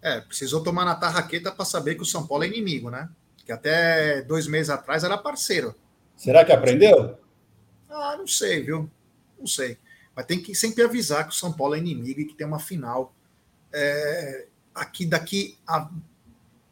[0.02, 3.10] É, precisou tomar na tarraqueta para saber que o São Paulo é inimigo, né?
[3.46, 5.76] Que até dois meses atrás era parceiro.
[6.16, 7.18] Será que aprendeu?
[7.90, 8.90] Ah, não sei, viu?
[9.40, 9.78] Não sei.
[10.18, 12.58] Mas tem que sempre avisar que o São Paulo é inimigo e que tem uma
[12.58, 13.14] final
[13.72, 15.92] é, aqui daqui a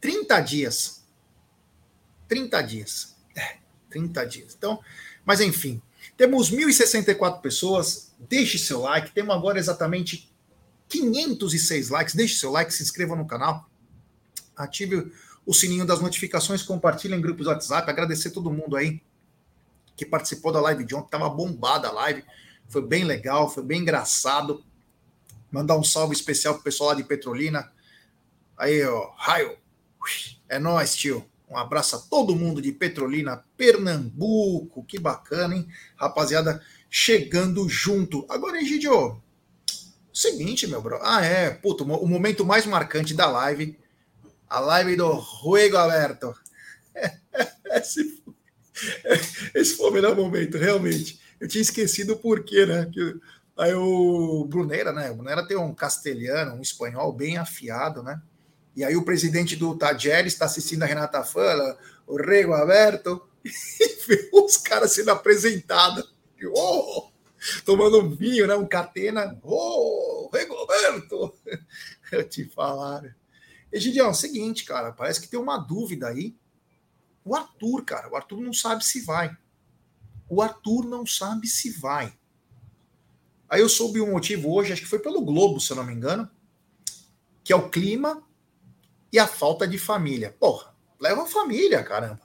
[0.01, 1.05] 30 dias.
[2.27, 3.15] 30 dias.
[3.35, 3.57] É,
[3.91, 4.55] 30 dias.
[4.57, 4.79] Então,
[5.23, 5.79] mas enfim,
[6.17, 8.15] temos 1.064 pessoas.
[8.17, 9.11] Deixe seu like.
[9.11, 10.27] Temos agora exatamente
[10.89, 12.15] 506 likes.
[12.15, 13.69] Deixe seu like, se inscreva no canal.
[14.57, 15.11] Ative
[15.45, 17.87] o sininho das notificações, compartilhe em grupos do WhatsApp.
[17.87, 18.99] Agradecer todo mundo aí
[19.95, 21.11] que participou da live de ontem.
[21.11, 22.23] Tava bombada a live.
[22.67, 24.63] Foi bem legal, foi bem engraçado.
[25.51, 27.71] Mandar um salve especial pro pessoal lá de Petrolina.
[28.57, 29.57] Aí, ó, raio.
[30.47, 31.25] É nóis, tio.
[31.49, 34.83] Um abraço a todo mundo de Petrolina, Pernambuco.
[34.83, 35.67] Que bacana, hein?
[35.95, 38.25] Rapaziada, chegando junto.
[38.29, 39.21] Agora, Egidio,
[40.13, 40.99] seguinte, meu bro.
[41.01, 43.77] Ah, é, puto, o momento mais marcante da live.
[44.49, 46.33] A live do Ruego Aberto.
[47.65, 48.23] Esse,
[49.53, 51.19] esse foi o melhor momento, realmente.
[51.45, 52.89] Eu tinha esquecido o porquê, né?
[52.91, 53.19] Que,
[53.55, 55.11] aí o Brunera, né?
[55.11, 58.19] O Brunera tem um castelhano, um espanhol bem afiado, né?
[58.75, 61.77] E aí o presidente do Tajeres está assistindo a Renata Fala,
[62.07, 66.15] o Rego Aberto, e vê os caras sendo apresentados.
[66.51, 67.11] Oh,
[67.63, 68.55] tomando um vinho, né?
[68.55, 69.37] Um catena.
[69.43, 71.31] Oh, Rego Aberto!
[72.11, 73.15] Eu te falar.
[73.71, 76.35] Egidião, é o seguinte, cara, parece que tem uma dúvida aí.
[77.23, 79.37] O Arthur, cara, o Arthur não sabe se vai
[80.29, 82.13] o Arthur não sabe se vai.
[83.49, 85.93] Aí eu soube um motivo hoje, acho que foi pelo Globo, se eu não me
[85.93, 86.29] engano,
[87.43, 88.23] que é o clima
[89.11, 90.35] e a falta de família.
[90.39, 92.21] Porra, leva a família, caramba.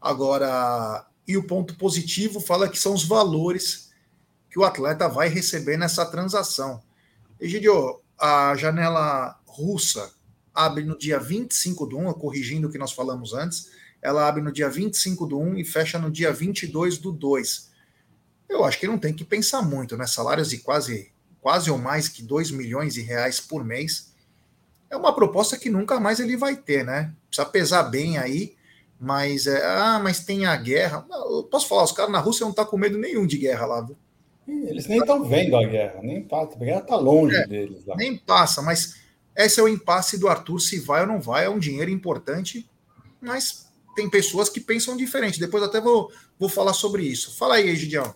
[0.00, 3.90] Agora, e o ponto positivo fala que são os valores
[4.48, 6.82] que o atleta vai receber nessa transação.
[7.40, 10.14] Egidio, a janela russa
[10.54, 13.70] abre no dia 25 do 1, corrigindo o que nós falamos antes,
[14.06, 17.72] ela abre no dia 25 do 1 e fecha no dia 22 do 2.
[18.48, 20.06] Eu acho que não tem que pensar muito, né?
[20.06, 24.14] Salários de quase, quase ou mais que 2 milhões de reais por mês.
[24.88, 27.12] É uma proposta que nunca mais ele vai ter, né?
[27.28, 28.54] Precisa pesar bem aí,
[29.00, 31.04] mas é, ah, mas tem a guerra.
[31.10, 33.66] Eu posso falar, os caras na Rússia não estão tá com medo nenhum de guerra
[33.66, 33.80] lá.
[33.80, 33.96] Viu?
[34.68, 37.96] Eles nem estão vendo a guerra, nem passa, a guerra está longe é, deles lá.
[37.96, 38.94] Nem passa, mas
[39.34, 42.70] esse é o impasse do Arthur, se vai ou não vai, é um dinheiro importante,
[43.20, 43.65] mas
[43.96, 45.40] tem pessoas que pensam diferente.
[45.40, 47.36] Depois até vou, vou falar sobre isso.
[47.36, 48.14] Fala aí, Egidião.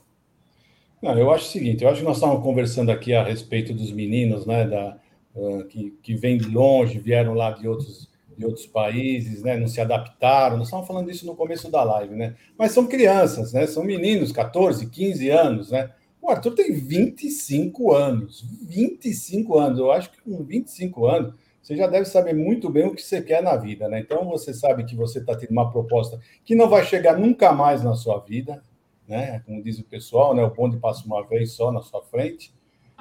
[1.03, 3.91] Não, eu acho o seguinte, eu acho que nós estávamos conversando aqui a respeito dos
[3.91, 4.99] meninos, né, da,
[5.35, 9.67] uh, que, que vêm de longe, vieram lá de outros, de outros países, né, não
[9.67, 13.67] se adaptaram, nós estávamos falando isso no começo da live, né, mas são crianças, né,
[13.67, 15.91] são meninos, 14, 15 anos, né,
[16.21, 21.87] o Arthur tem 25 anos, 25 anos, eu acho que com 25 anos, você já
[21.87, 24.01] deve saber muito bem o que você quer na vida, né?
[24.01, 27.83] Então você sabe que você está tendo uma proposta que não vai chegar nunca mais
[27.83, 28.63] na sua vida,
[29.07, 29.43] né?
[29.45, 30.43] Como diz o pessoal, né?
[30.43, 32.53] O bonde passa uma vez só na sua frente.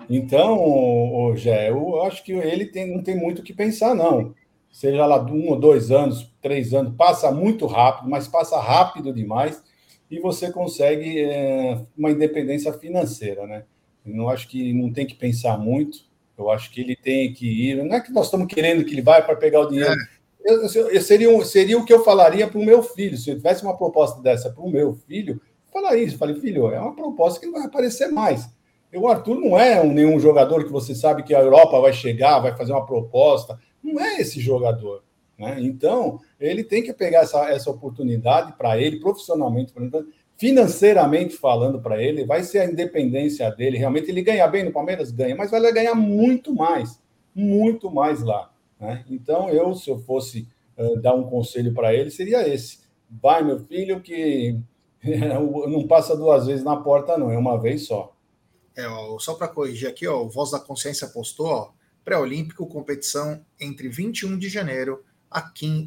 [0.09, 4.33] Então, o Gé, eu acho que ele tem, não tem muito o que pensar, não.
[4.71, 9.61] seja lá um ou dois anos, três anos, passa muito rápido, mas passa rápido demais
[10.09, 13.65] e você consegue é, uma independência financeira, né?
[14.05, 16.08] Eu acho que não tem que pensar muito.
[16.39, 17.83] Eu acho que ele tem que ir.
[17.83, 19.91] Não é que nós estamos querendo que ele vá para pegar o dinheiro.
[19.91, 20.19] É.
[20.51, 23.17] Eu, eu, seria, seria o que eu falaria para o meu filho.
[23.17, 26.17] Se eu tivesse uma proposta dessa para o meu filho, falaria isso.
[26.17, 28.49] Falei, filho, é uma proposta que não vai aparecer mais.
[28.93, 32.39] O Arthur não é um, nenhum jogador que você sabe que a Europa vai chegar,
[32.39, 33.59] vai fazer uma proposta.
[33.83, 35.03] Não é esse jogador.
[35.37, 35.57] Né?
[35.61, 39.71] Então, ele tem que pegar essa, essa oportunidade para ele, profissionalmente,
[40.39, 43.77] financeiramente falando para ele, vai ser a independência dele.
[43.77, 45.11] Realmente, ele ganha bem no Palmeiras?
[45.11, 46.97] Ganha, mas vai ganhar muito mais,
[47.35, 48.49] muito mais lá.
[48.79, 49.03] Né?
[49.09, 50.47] Então, eu, se eu fosse
[50.77, 52.79] uh, dar um conselho para ele, seria esse.
[53.09, 54.57] Vai, meu filho, que
[55.03, 58.15] não passa duas vezes na porta, não, é uma vez só.
[58.77, 61.73] É, ó, só para corrigir aqui, ó, o Voz da Consciência postou,
[62.05, 65.03] pré-olímpico, competição entre 21 de janeiro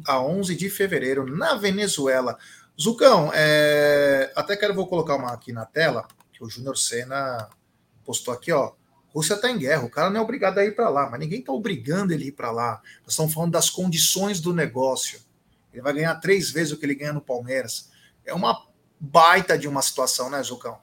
[0.05, 2.37] a 11 de fevereiro, na Venezuela.
[2.79, 4.31] Zucão, é...
[4.35, 7.49] até quero vou colocar uma aqui na tela, que o Júnior Senna
[8.05, 8.73] postou aqui, ó.
[9.13, 11.39] Rússia está em guerra, o cara não é obrigado a ir para lá, mas ninguém
[11.39, 12.81] está obrigando ele a ir para lá.
[13.03, 15.19] Nós estamos falando das condições do negócio.
[15.71, 17.91] Ele vai ganhar três vezes o que ele ganha no Palmeiras.
[18.25, 18.65] É uma
[18.99, 20.79] baita de uma situação, né, Zucão?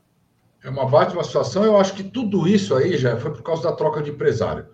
[0.62, 1.64] É uma baita de uma situação.
[1.64, 4.68] Eu acho que tudo isso aí já foi por causa da troca de empresário.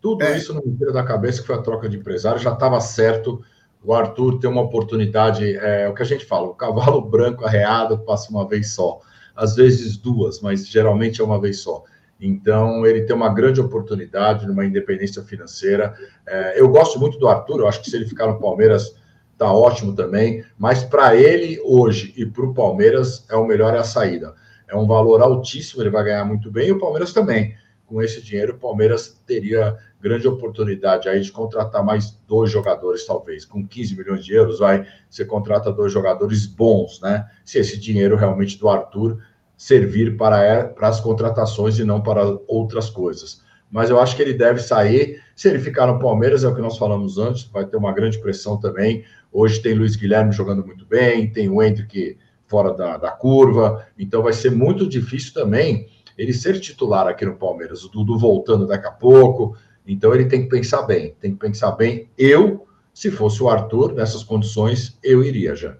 [0.00, 0.36] Tudo é.
[0.36, 3.42] isso não me tira da cabeça que foi a troca de empresário, já estava certo
[3.84, 7.98] o Arthur ter uma oportunidade, é o que a gente fala, o cavalo branco arreado
[7.98, 9.00] passa uma vez só,
[9.34, 11.84] às vezes duas, mas geralmente é uma vez só.
[12.20, 15.94] Então, ele tem uma grande oportunidade numa independência financeira.
[16.26, 18.96] É, eu gosto muito do Arthur, eu acho que se ele ficar no Palmeiras,
[19.36, 20.44] tá ótimo também.
[20.58, 24.34] Mas para ele, hoje, e para o Palmeiras, é o melhor é a saída.
[24.66, 27.54] É um valor altíssimo, ele vai ganhar muito bem, e o Palmeiras também.
[27.86, 33.44] Com esse dinheiro, o Palmeiras teria grande oportunidade aí de contratar mais dois jogadores, talvez.
[33.44, 37.28] Com 15 milhões de euros, vai, você contrata dois jogadores bons, né?
[37.44, 39.18] Se esse dinheiro realmente do Arthur
[39.56, 43.42] servir para, para as contratações e não para outras coisas.
[43.70, 45.20] Mas eu acho que ele deve sair.
[45.34, 48.18] Se ele ficar no Palmeiras, é o que nós falamos antes, vai ter uma grande
[48.18, 49.04] pressão também.
[49.32, 54.22] Hoje tem Luiz Guilherme jogando muito bem, tem o Hendrick fora da, da curva, então
[54.22, 57.84] vai ser muito difícil também ele ser titular aqui no Palmeiras.
[57.84, 59.56] O Dudu voltando daqui a pouco,
[59.88, 62.10] então ele tem que pensar bem, tem que pensar bem.
[62.16, 65.78] Eu, se fosse o Arthur, nessas condições, eu iria já.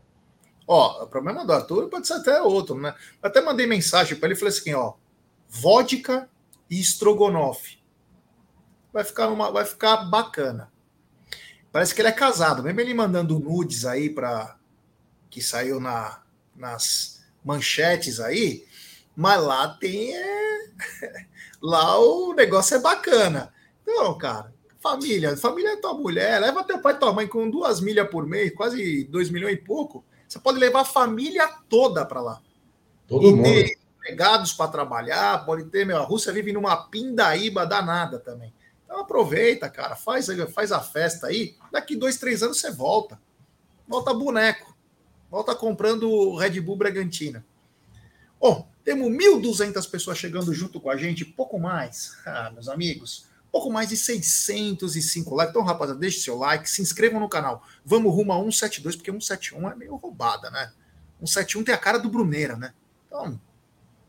[0.67, 2.95] Ó, o problema do Arthur pode ser até outro, né?
[3.23, 4.95] Eu até mandei mensagem para ele falei assim: ó,
[5.49, 6.29] vodka
[6.71, 7.79] e estrogonofe.
[8.93, 10.73] Vai ficar, uma, vai ficar bacana.
[11.71, 14.57] Parece que ele é casado, mesmo ele mandando nudes aí para
[15.29, 16.23] que saiu na,
[16.57, 18.65] nas manchetes aí,
[19.15, 20.71] mas lá tem é...
[21.61, 23.53] lá o negócio é bacana.
[23.89, 24.53] Não, cara.
[24.79, 25.35] Família.
[25.35, 26.39] Família é tua mulher.
[26.39, 29.63] Leva teu pai e tua mãe com duas milhas por mês, quase dois milhões e
[29.63, 30.05] pouco.
[30.29, 32.43] Você pode levar a família toda para lá.
[33.07, 33.45] Todo e mundo.
[33.45, 38.53] ter empregados para trabalhar, pode ter, meu, a Rússia vive numa pindaíba danada também.
[38.85, 41.57] Então aproveita, cara, faz, faz a festa aí.
[41.73, 43.19] Daqui dois, três anos você volta.
[43.87, 44.77] Volta boneco.
[45.31, 47.45] Volta comprando o Red Bull Bragantina.
[48.39, 52.17] Bom, temos 1.200 pessoas chegando junto com a gente, pouco mais.
[52.27, 55.51] Ah, meus amigos pouco mais de 605 likes.
[55.51, 57.67] Então, rapaziada, deixe seu like, se inscrevam no canal.
[57.85, 60.73] Vamos rumo a 172, porque 171 é meio roubada, né?
[61.19, 62.73] 171 tem a cara do Bruneira, né?
[63.07, 63.41] Então,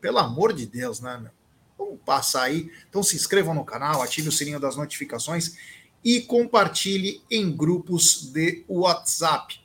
[0.00, 1.32] pelo amor de Deus, né, meu?
[1.78, 2.70] Vamos passar aí.
[2.88, 5.56] Então, se inscrevam no canal, ative o sininho das notificações
[6.04, 9.60] e compartilhe em grupos de WhatsApp.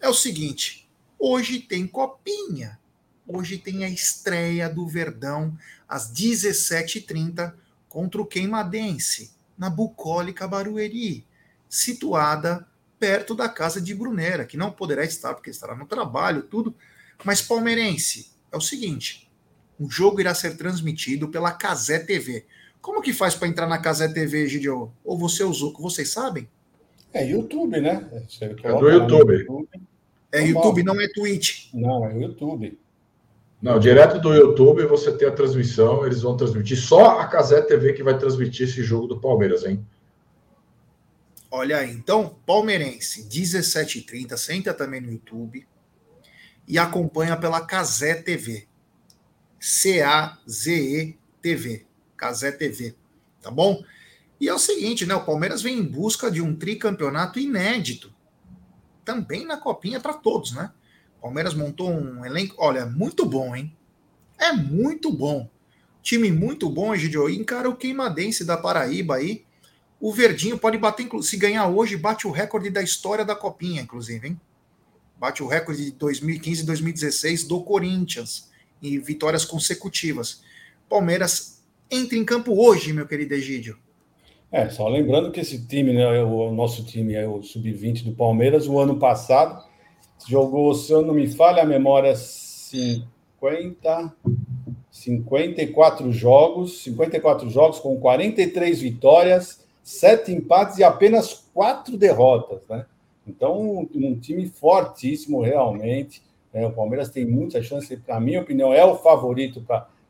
[0.00, 2.78] É o seguinte, hoje tem copinha.
[3.26, 5.56] Hoje tem a estreia do Verdão
[5.88, 7.52] às 17h30
[7.96, 11.24] contra o Queimadense, na bucólica Barueri,
[11.66, 12.68] situada
[12.98, 16.74] perto da casa de Brunera, que não poderá estar porque estará no trabalho, tudo.
[17.24, 19.30] Mas palmeirense, é o seguinte:
[19.80, 22.44] o jogo irá ser transmitido pela Casé TV.
[22.82, 24.92] Como que faz para entrar na Casé TV, Gidio?
[25.02, 26.46] Ou você usou, vocês sabem?
[27.14, 28.06] É YouTube, né?
[28.42, 29.32] é do YouTube.
[29.38, 29.68] YouTube.
[30.30, 31.72] É YouTube, não é Twitch.
[31.72, 32.78] Não, é YouTube.
[33.60, 36.78] Não, direto do YouTube você tem a transmissão, eles vão transmitir.
[36.78, 39.84] Só a Casé TV que vai transmitir esse jogo do Palmeiras, hein?
[41.50, 45.66] Olha aí, então, Palmeirense, 17h30, senta também no YouTube
[46.68, 48.66] e acompanha pela Casé TV.
[49.58, 51.86] C-A-Z-E TV.
[52.16, 52.94] Casé TV,
[53.40, 53.82] tá bom?
[54.40, 55.14] E é o seguinte, né?
[55.14, 58.12] O Palmeiras vem em busca de um tricampeonato inédito.
[59.04, 60.72] Também na copinha para todos, né?
[61.26, 63.72] Palmeiras montou um elenco, olha, muito bom, hein?
[64.38, 65.50] É muito bom.
[66.00, 67.28] Time muito bom, Egidio.
[67.28, 69.42] E encara o Queimadense da Paraíba aí.
[70.00, 74.28] O Verdinho pode bater, se ganhar hoje, bate o recorde da história da Copinha, inclusive,
[74.28, 74.40] hein?
[75.18, 78.48] Bate o recorde de 2015 e 2016 do Corinthians,
[78.80, 80.42] em vitórias consecutivas.
[80.88, 81.60] Palmeiras
[81.90, 83.76] entra em campo hoje, meu querido Egídio.
[84.52, 88.68] É, só lembrando que esse time, né, o nosso time é o sub-20 do Palmeiras,
[88.68, 89.66] o ano passado
[90.26, 94.12] jogou, se eu não me falha a memória, 50,
[94.90, 102.86] 54 jogos, 54 jogos com 43 vitórias, 7 empates e apenas 4 derrotas, né?
[103.26, 106.22] Então, um, um time fortíssimo realmente.
[106.52, 106.66] Né?
[106.66, 109.64] O Palmeiras tem muita chance, na minha opinião, é o favorito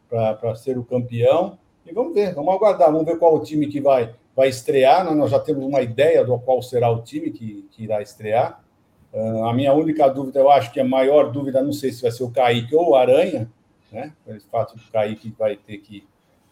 [0.09, 1.59] para ser o campeão.
[1.87, 5.05] E vamos ver, vamos aguardar, vamos ver qual o time que vai, vai estrear.
[5.05, 5.13] Né?
[5.13, 8.63] Nós já temos uma ideia do qual será o time que, que irá estrear.
[9.17, 12.11] Uh, a minha única dúvida, eu acho que a maior dúvida, não sei se vai
[12.11, 13.51] ser o Kaique ou o Aranha,
[13.91, 14.13] né?
[14.27, 16.05] Pelo fato do Kaique vai ter que,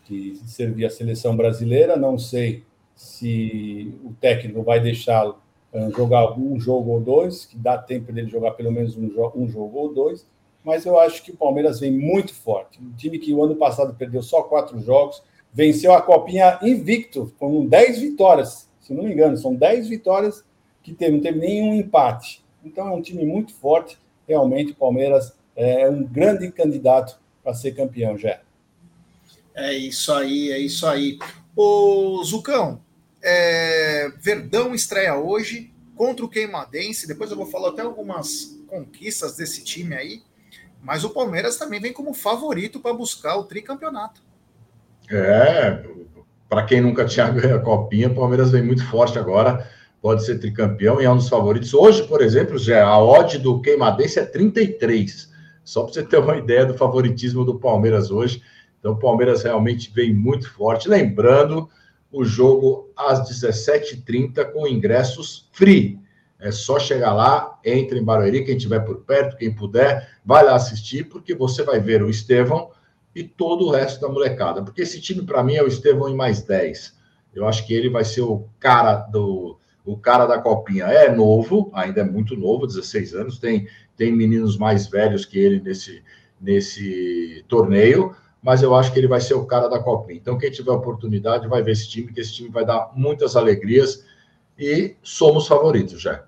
[0.05, 2.65] que servir a seleção brasileira, não sei
[2.97, 5.39] se o técnico vai deixá-lo
[5.75, 9.31] uh, jogar um jogo ou dois, que dá tempo dele jogar pelo menos um, jo
[9.37, 10.27] um jogo ou dois,
[10.65, 12.81] mas eu acho que o Palmeiras vem muito forte.
[12.81, 17.67] Um time que o ano passado perdeu só quatro jogos, venceu a Copinha invicto, com
[17.67, 20.43] 10 vitórias, se não me engano, são 10 vitórias
[20.83, 22.44] que teve, não teve nenhum empate.
[22.65, 23.99] Então é um time muito forte.
[24.27, 28.41] Realmente, o Palmeiras é um grande candidato para ser campeão, já.
[29.55, 31.19] É isso aí, é isso aí.
[31.55, 32.81] O Zucão,
[33.23, 37.07] é, Verdão estreia hoje contra o Queimadense.
[37.07, 40.23] Depois eu vou falar até algumas conquistas desse time aí.
[40.83, 44.23] Mas o Palmeiras também vem como favorito para buscar o tricampeonato.
[45.11, 45.85] É,
[46.49, 49.71] para quem nunca tinha ganho a copinha, o Palmeiras vem muito forte agora
[50.05, 51.73] pode ser tricampeão e é um dos favoritos.
[51.73, 55.33] Hoje, por exemplo, já a odd do Queimadense é 33.
[55.65, 58.43] Só para você ter uma ideia do favoritismo do Palmeiras hoje.
[58.79, 60.91] Então, o Palmeiras realmente vem muito forte.
[60.91, 61.71] Lembrando,
[62.13, 65.99] o jogo às 17h30 com ingressos free.
[66.39, 70.55] É só chegar lá, entre em Barueri, quem estiver por perto, quem puder, vai lá
[70.55, 72.73] assistir, porque você vai ver o Estevão
[73.15, 74.63] e todo o resto da molecada.
[74.63, 76.95] Porque esse time, para mim, é o Estevão em mais 10.
[77.35, 81.71] Eu acho que ele vai ser o cara do, o cara da copinha é novo,
[81.75, 86.03] ainda é muito novo, 16 anos, tem, tem meninos mais velhos que ele nesse,
[86.41, 90.19] nesse torneio, mas eu acho que ele vai ser o cara da copinha.
[90.19, 94.05] Então, quem tiver oportunidade vai ver esse time, que esse time vai dar muitas alegrias
[94.59, 96.25] e somos favoritos já.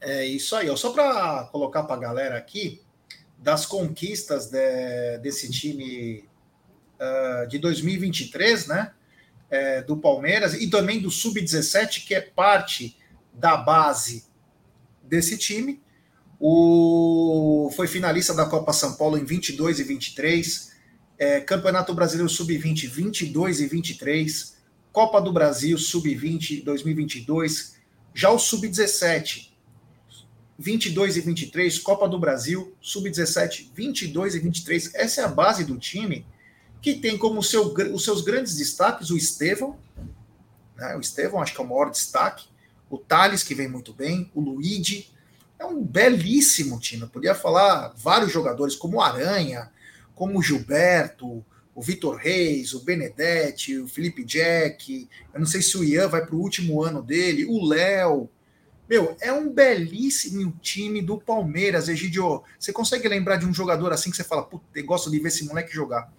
[0.00, 2.82] É isso aí, só para colocar para a galera aqui,
[3.38, 6.24] das conquistas de, desse time
[7.00, 8.92] uh, de 2023, né?
[9.50, 12.96] É, do Palmeiras e também do Sub-17, que é parte
[13.32, 14.24] da base
[15.02, 15.82] desse time.
[16.40, 20.72] O, foi finalista da Copa São Paulo em 22 e 23,
[21.18, 24.56] é, Campeonato Brasileiro Sub-20 22 e 23,
[24.92, 27.76] Copa do Brasil Sub-20 2022,
[28.12, 29.54] já o Sub-17
[30.58, 34.94] 22 e 23, Copa do Brasil Sub-17 22 e 23.
[34.94, 36.26] Essa é a base do time
[36.84, 39.78] que tem como seu, os seus grandes destaques o Estevão,
[40.76, 40.94] né?
[40.94, 42.46] o Estevão acho que é o maior destaque,
[42.90, 45.10] o Thales, que vem muito bem, o Luigi,
[45.58, 49.70] é um belíssimo time, eu podia falar vários jogadores, como o Aranha,
[50.14, 51.42] como o Gilberto,
[51.74, 56.26] o Vitor Reis, o Benedetti, o Felipe Jack, eu não sei se o Ian vai
[56.26, 58.28] para o último ano dele, o Léo,
[58.86, 62.42] meu, é um belíssimo time do Palmeiras, Egidio.
[62.58, 65.46] Você consegue lembrar de um jogador assim que você fala, puta, gosto de ver esse
[65.46, 66.12] moleque jogar?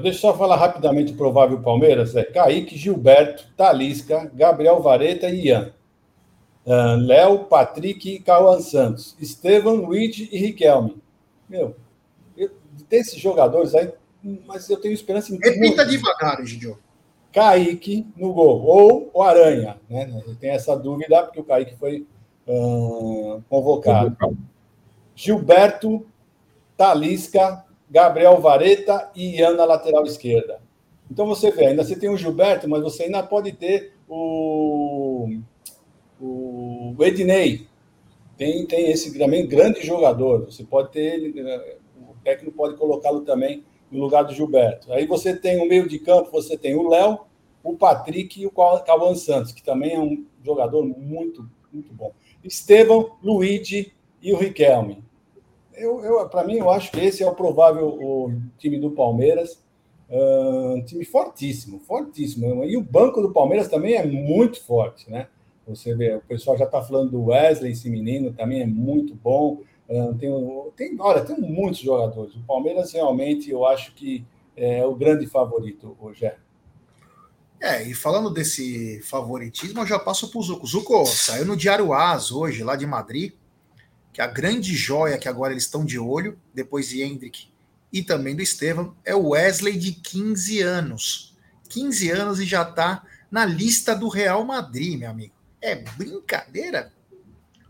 [0.00, 2.16] Deixa eu só falar rapidamente o provável Palmeiras.
[2.16, 5.72] É Kaique, Gilberto, Talisca, Gabriel Vareta e Ian.
[6.64, 9.14] Uh, Léo, Patrick e Cauã Santos.
[9.20, 10.96] Estevam, Luigi e Riquelme.
[11.46, 11.76] Meu,
[12.34, 12.50] eu,
[12.88, 13.92] desses jogadores aí,
[14.46, 15.38] mas eu tenho esperança em.
[15.38, 16.78] Repita devagar, Gidio.
[17.30, 19.76] Kaique no gol, ou o Aranha.
[19.90, 20.22] Né?
[20.40, 22.06] Tem essa dúvida, porque o Kaique foi
[22.46, 24.16] uh, convocado.
[25.14, 26.06] Gilberto,
[26.74, 27.64] Talisca,
[27.94, 30.60] Gabriel Vareta e Ian na lateral esquerda.
[31.08, 35.38] Então você vê, ainda você tem o Gilberto, mas você ainda pode ter o,
[36.20, 37.68] o Ednei.
[38.36, 40.46] Tem, tem esse também grande jogador.
[40.46, 44.92] Você pode ter eh, o técnico pode colocá-lo também no lugar do Gilberto.
[44.92, 47.20] Aí você tem o meio de campo, você tem o Léo,
[47.62, 52.12] o Patrick e o Cauã Santos, que também é um jogador muito, muito bom.
[52.42, 55.04] Estevão, Luigi e o Riquelme.
[55.76, 59.62] Eu, eu para mim, eu acho que esse é o provável o time do Palmeiras.
[60.08, 62.64] Uh, um time fortíssimo, fortíssimo.
[62.64, 65.28] E o banco do Palmeiras também é muito forte, né?
[65.66, 69.60] Você vê, o pessoal já está falando do Wesley, esse menino também é muito bom.
[70.18, 70.30] Tem,
[70.76, 72.34] tem, olha, tem muitos jogadores.
[72.34, 74.24] O Palmeiras realmente, eu acho que
[74.56, 76.30] é o grande favorito, hoje.
[77.60, 80.66] É, e falando desse favoritismo, eu já passo para o Zuco.
[80.66, 83.32] Zuco, saiu no Diário As hoje, lá de Madrid,
[84.14, 87.48] que a grande joia que agora eles estão de olho, depois de Hendrick
[87.92, 91.36] e também do Estevam, é o Wesley de 15 anos.
[91.68, 95.34] 15 anos e já está na lista do Real Madrid, meu amigo.
[95.60, 96.90] É brincadeira?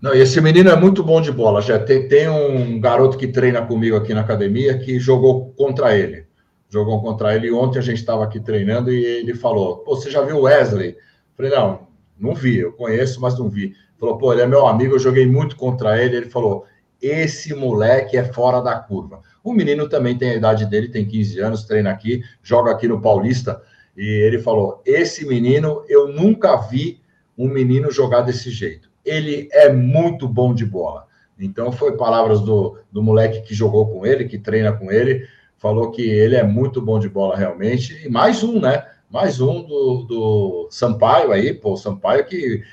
[0.01, 1.63] Não, e esse menino é muito bom de bola.
[1.63, 6.27] Já tem, tem um garoto que treina comigo aqui na academia que jogou contra ele
[6.75, 7.53] jogou contra ele.
[7.53, 10.97] Ontem a gente estava aqui treinando e ele falou: Pô, você já viu o Wesley?
[11.37, 11.87] falei: Não,
[12.19, 13.75] não vi, eu conheço, mas não vi.
[13.99, 16.17] Falou: Pô, ele é meu amigo, eu joguei muito contra ele.
[16.17, 16.65] Ele falou:
[17.01, 19.21] Esse moleque é fora da curva.
[19.43, 23.01] O menino também tem a idade dele, tem 15 anos, treina aqui, joga aqui no
[23.01, 23.63] Paulista.
[23.97, 27.01] E ele falou: Esse menino, eu nunca vi
[27.37, 28.91] um menino jogar desse jeito.
[29.05, 31.07] Ele é muito bom de bola.
[31.39, 35.27] Então, foi palavras do, do moleque que jogou com ele, que treina com ele
[35.65, 37.99] falou que ele é muito bom de bola realmente.
[38.05, 38.85] E mais um, né?
[39.15, 42.65] Mais um do, do Sampaio aí, pô, Sampaio que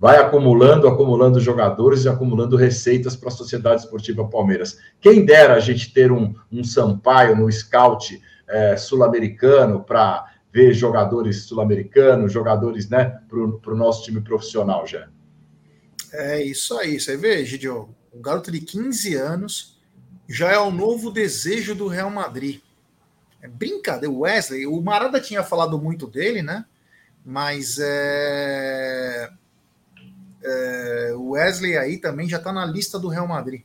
[0.00, 4.78] vai acumulando, acumulando jogadores e acumulando receitas para a Sociedade Esportiva Palmeiras.
[4.98, 11.42] Quem dera a gente ter um, um Sampaio no scout é, sul-americano para ver jogadores
[11.42, 15.10] sul-americanos, jogadores né, para o nosso time profissional já.
[16.14, 19.78] É isso aí, você vê, Gidio, um garoto de 15 anos
[20.26, 22.62] já é o novo desejo do Real Madrid.
[23.42, 24.12] É brincadeira.
[24.12, 26.64] O Wesley, o Marada tinha falado muito dele, né?
[27.24, 29.28] Mas é,
[30.42, 33.62] é, o Wesley aí também já está na lista do Real Madrid.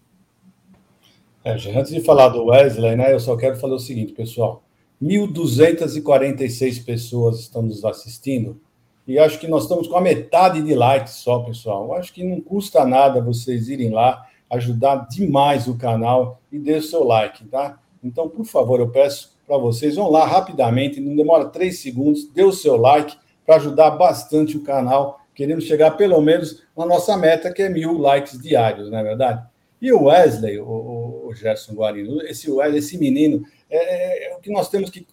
[1.43, 4.63] É, antes de falar do Wesley, né, eu só quero falar o seguinte, pessoal.
[5.01, 8.61] 1.246 pessoas estão nos assistindo
[9.05, 11.85] e acho que nós estamos com a metade de likes só, pessoal.
[11.85, 16.75] Eu acho que não custa nada vocês irem lá ajudar demais o canal e dê
[16.75, 17.79] o seu like, tá?
[18.03, 22.43] Então, por favor, eu peço para vocês, vão lá rapidamente, não demora três segundos, dê
[22.43, 25.19] o seu like para ajudar bastante o canal.
[25.35, 29.45] Queremos chegar pelo menos na nossa meta, que é mil likes diários, não é verdade?
[29.79, 34.39] E o Wesley, o, o Gerson Guarino, esse Wesley, esse menino, é, é, é, o
[34.39, 35.05] que nós temos que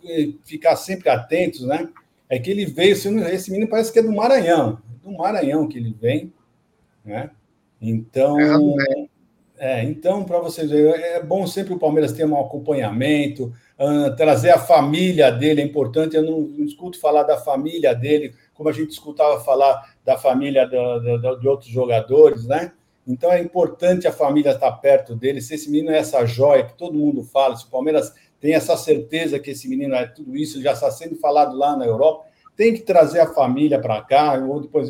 [0.44, 1.88] ficar sempre atentos, né?
[2.28, 5.94] É que ele veio, esse menino parece que é do Maranhão, do Maranhão que ele
[6.00, 6.32] vem,
[7.04, 7.30] né?
[7.82, 9.06] Então, é,
[9.60, 14.50] é, então, para vocês verem, é bom sempre o Palmeiras ter um acompanhamento, uh, trazer
[14.50, 16.14] a família dele, é importante.
[16.14, 20.66] Eu não, não, escuto falar da família dele, como a gente escutava falar da família
[20.66, 22.72] do, do, de outros jogadores, né?
[23.06, 25.40] Então é importante a família estar perto dele.
[25.40, 28.76] Se esse menino é essa joia que todo mundo fala, se o Palmeiras tem essa
[28.76, 32.26] certeza que esse menino é tudo isso, já está sendo falado lá na Europa,
[32.56, 34.88] tem que trazer a família para cá, ou depois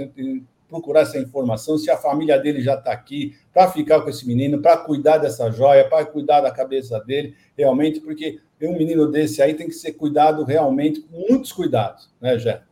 [0.68, 4.62] procurar essa informação, se a família dele já está aqui, para ficar com esse menino,
[4.62, 8.38] para cuidar dessa joia, para cuidar da cabeça dele, realmente, porque
[8.68, 12.62] um menino desse aí tem que ser cuidado realmente, com muitos cuidados, né, Jé?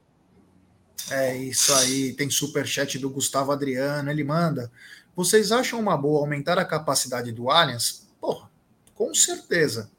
[1.11, 4.71] É isso aí, tem superchat do Gustavo Adriano, ele manda.
[5.17, 8.07] Vocês acham uma boa aumentar a capacidade do Allianz?
[8.21, 8.51] Porra,
[8.95, 9.91] com certeza.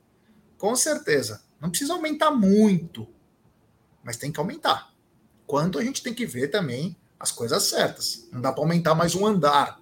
[0.58, 1.42] Com certeza.
[1.60, 3.08] Não precisa aumentar muito,
[4.04, 4.94] mas tem que aumentar.
[5.48, 8.28] Quanto a gente tem que ver também as coisas certas.
[8.32, 9.82] Não dá para aumentar mais um andar,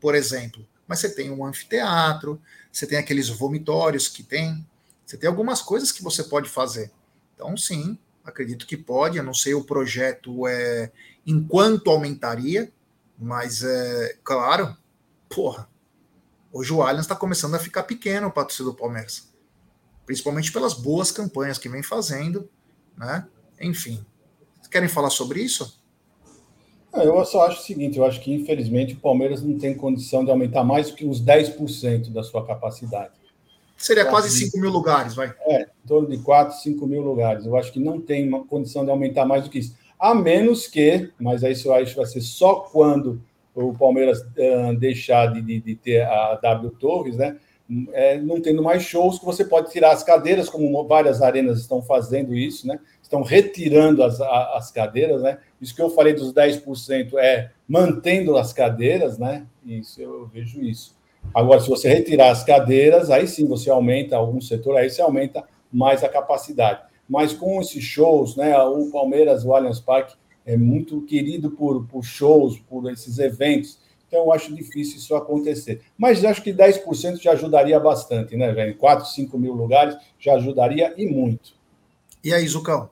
[0.00, 0.66] por exemplo.
[0.86, 2.40] Mas você tem um anfiteatro,
[2.72, 4.66] você tem aqueles vomitórios que tem,
[5.12, 6.90] você tem algumas coisas que você pode fazer.
[7.34, 9.18] Então, sim, acredito que pode.
[9.18, 10.90] Eu não sei o projeto é
[11.26, 12.72] enquanto aumentaria,
[13.18, 14.74] mas é claro,
[15.28, 15.68] porra.
[16.50, 19.30] Hoje o Allianz está começando a ficar pequeno para a torcida do Palmeiras,
[20.06, 22.48] principalmente pelas boas campanhas que vem fazendo,
[22.96, 23.28] né?
[23.60, 24.04] Enfim,
[24.70, 25.78] querem falar sobre isso?
[26.94, 30.30] Eu só acho o seguinte: eu acho que infelizmente o Palmeiras não tem condição de
[30.30, 33.21] aumentar mais do que uns 10% da sua capacidade.
[33.82, 35.34] Seria quase 5 mil lugares, vai.
[35.40, 37.44] É, em torno de 4, 5 mil lugares.
[37.44, 39.76] Eu acho que não tem condição de aumentar mais do que isso.
[39.98, 43.20] A menos que, mas aí isso acho vai ser só quando
[43.52, 47.36] o Palmeiras uh, deixar de, de, de, ter a W Torres, né?
[47.92, 51.82] É, não tendo mais shows, que você pode tirar as cadeiras, como várias arenas estão
[51.82, 52.78] fazendo isso, né?
[53.02, 55.38] Estão retirando as, as cadeiras, né?
[55.60, 59.44] Isso que eu falei dos 10% é mantendo as cadeiras, né?
[59.66, 60.94] Isso eu vejo isso.
[61.34, 65.44] Agora, se você retirar as cadeiras, aí sim você aumenta algum setor, aí você aumenta
[65.72, 66.82] mais a capacidade.
[67.08, 68.56] Mas com esses shows, né?
[68.62, 70.14] O Palmeiras, o Allianz Parque
[70.44, 73.78] é muito querido por, por shows, por esses eventos.
[74.06, 75.80] Então, eu acho difícil isso acontecer.
[75.96, 78.76] Mas acho que 10% já ajudaria bastante, né, velho?
[78.76, 81.54] 4, 5 mil lugares já ajudaria e muito.
[82.22, 82.90] E aí, Zucão?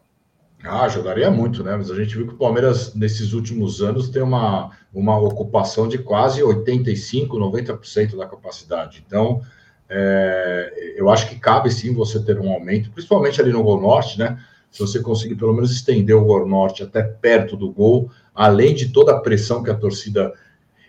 [0.63, 1.75] Ah, ajudaria muito, né?
[1.77, 5.99] Mas a gente viu que o Palmeiras, nesses últimos anos, tem uma, uma ocupação de
[5.99, 9.03] quase 85%, 90% da capacidade.
[9.07, 9.41] Então,
[9.89, 14.19] é, eu acho que cabe sim você ter um aumento, principalmente ali no Gol Norte,
[14.19, 14.39] né?
[14.71, 18.91] Se você conseguir pelo menos estender o Gol Norte até perto do gol, além de
[18.91, 20.33] toda a pressão que a torcida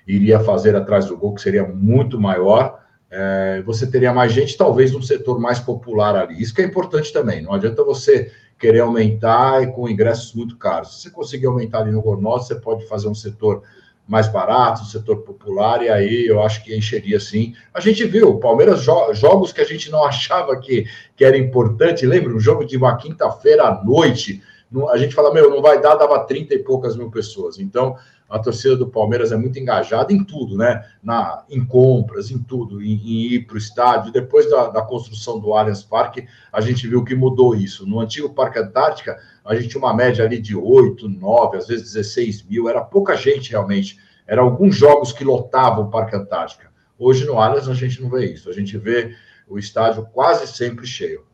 [0.07, 4.91] iria fazer atrás do gol, que seria muito maior, é, você teria mais gente, talvez
[4.91, 6.41] num setor mais popular ali.
[6.41, 7.41] Isso que é importante também.
[7.41, 8.31] Não adianta você
[8.61, 11.01] querer aumentar e com ingressos muito caros.
[11.01, 13.63] Se você conseguir aumentar ali no Gol Norte, você pode fazer um setor
[14.07, 17.55] mais barato, setor popular, e aí eu acho que encheria sim.
[17.73, 20.85] A gente viu, Palmeiras jo jogos que a gente não achava que,
[21.15, 22.33] que era importante, lembra?
[22.33, 24.43] Um jogo de uma quinta-feira à noite,
[24.89, 27.57] a gente fala, meu, não vai dar, dava 30 e poucas mil pessoas.
[27.57, 27.97] Então,
[28.31, 30.89] a torcida do Palmeiras é muito engajada em tudo, né?
[31.03, 34.09] Na, em compras, em tudo, em, em ir para o estádio.
[34.09, 37.85] Depois da, da, construção do Allianz Parque, a gente viu que mudou isso.
[37.85, 41.91] No antigo Parque Antártica, a gente tinha uma média ali de 8, 9, às vezes
[41.91, 43.99] 16 mil, era pouca gente realmente.
[44.25, 46.71] Eram alguns jogos que lotavam o Parque Antártica.
[46.97, 49.13] Hoje no Allianz a gente não vê isso, a gente vê
[49.45, 51.25] o estádio quase sempre cheio.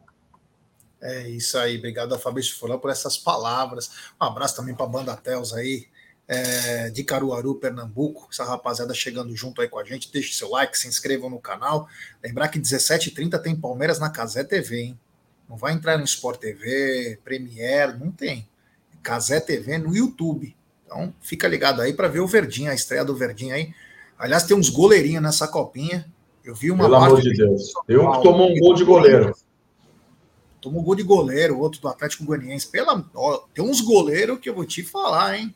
[0.99, 3.91] É isso aí, obrigado a Fabrício Furlan por essas palavras.
[4.19, 5.85] Um abraço também para a Banda Tels aí,
[6.27, 8.27] é, de Caruaru, Pernambuco.
[8.31, 10.11] Essa rapaziada chegando junto aí com a gente.
[10.11, 11.87] Deixe seu like, se inscrevam no canal.
[12.23, 14.99] Lembrar que 17h30 tem Palmeiras na Casé TV, hein?
[15.47, 18.47] Não vai entrar no Sport TV, Premiere, não tem.
[19.01, 20.53] Casé TV no YouTube.
[20.85, 23.73] Então fica ligado aí para ver o Verdinho, a estreia do Verdinho aí.
[24.19, 26.05] Aliás, tem uns goleirinhos nessa copinha.
[26.43, 26.85] Eu vi uma.
[26.85, 27.71] Pelo amor de Deus.
[27.87, 29.35] Eu que tomou um gol de goleiro.
[30.59, 32.67] Tomou um gol de goleiro, outro do Atlético Goianiense.
[32.67, 33.05] Pela...
[33.13, 35.55] Ó, tem uns goleiros que eu vou te falar, hein?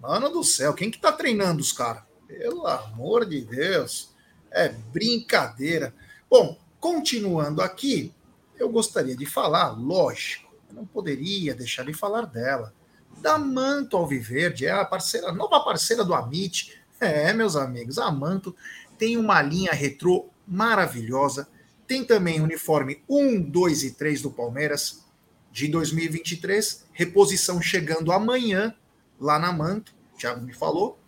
[0.00, 2.04] Mano do céu, quem que tá treinando os caras?
[2.26, 4.14] Pelo amor de Deus.
[4.50, 5.94] É brincadeira.
[6.30, 8.14] Bom, continuando aqui,
[8.56, 12.72] eu gostaria de falar, lógico, não poderia deixar de falar dela.
[13.18, 16.80] Da Manto Alviverde, é a parceira, nova parceira do Amit.
[17.00, 18.54] É, meus amigos, a Manto
[18.96, 21.48] tem uma linha retrô maravilhosa.
[21.86, 25.04] Tem também uniforme 1, 2 e 3 do Palmeiras
[25.50, 26.86] de 2023.
[26.92, 28.74] Reposição chegando amanhã
[29.20, 30.98] lá na Manto, o Thiago me falou.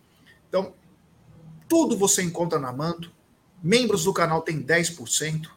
[0.47, 0.73] Então,
[1.67, 3.11] tudo você encontra na Manto.
[3.63, 5.47] Membros do canal tem 10%.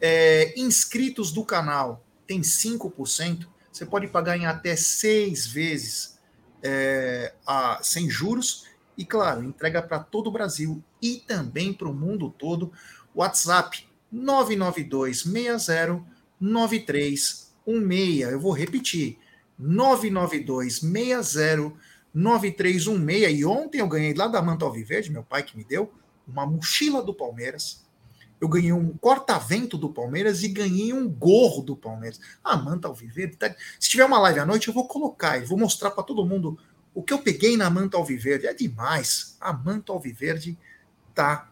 [0.00, 3.46] É, inscritos do canal tem 5%.
[3.70, 6.18] Você pode pagar em até seis vezes
[6.62, 8.66] é, a, sem juros.
[8.96, 12.72] E, claro, entrega para todo o Brasil e também para o mundo todo.
[13.14, 16.02] WhatsApp 992 60
[16.40, 18.32] 9316.
[18.32, 19.18] Eu vou repetir.
[19.58, 21.72] 992 60
[22.14, 23.38] 9316.
[23.38, 25.92] E ontem eu ganhei lá da Manta Alviverde, meu pai que me deu,
[26.26, 27.84] uma mochila do Palmeiras.
[28.40, 32.18] Eu ganhei um corta-vento do Palmeiras e ganhei um gorro do Palmeiras.
[32.42, 33.36] A Manta Alviverde.
[33.36, 33.54] Tá...
[33.78, 36.58] Se tiver uma live à noite, eu vou colocar e vou mostrar para todo mundo
[36.94, 38.46] o que eu peguei na Manta Alviverde.
[38.46, 39.36] É demais.
[39.38, 40.58] A Manta Alviverde
[41.14, 41.50] tá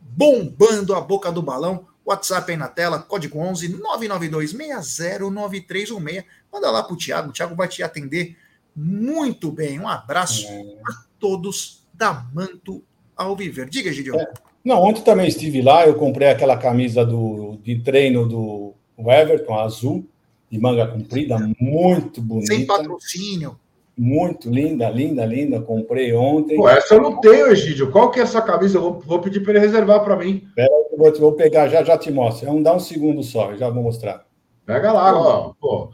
[0.00, 1.86] bombando a boca do balão.
[2.04, 6.24] WhatsApp aí na tela, código 11 992 609316.
[6.52, 8.36] Manda lá pro Thiago, o Thiago vai te atender
[8.76, 9.78] muito bem.
[9.78, 10.60] Um abraço é.
[10.86, 12.82] a todos da Manto
[13.16, 13.68] Alviver.
[13.68, 14.18] Diga, Gideon.
[14.18, 14.32] É.
[14.64, 20.06] Não, ontem também estive lá, eu comprei aquela camisa do, de treino do Everton, azul,
[20.50, 22.54] de manga comprida, muito bonita.
[22.54, 23.58] Sem patrocínio.
[23.96, 25.60] Muito linda, linda, linda.
[25.60, 26.56] Comprei ontem.
[26.56, 27.92] Pô, essa eu não tenho, Egídio.
[27.92, 28.78] Qual que é essa camisa?
[28.78, 30.48] Eu vou, vou pedir para ele reservar para mim.
[30.54, 32.46] Pera, eu vou, vou, pegar, já já te mostro.
[32.46, 34.26] Vamos dar um segundo só, já vou mostrar.
[34.66, 35.52] Pega lá, ó.
[35.60, 35.90] Pô.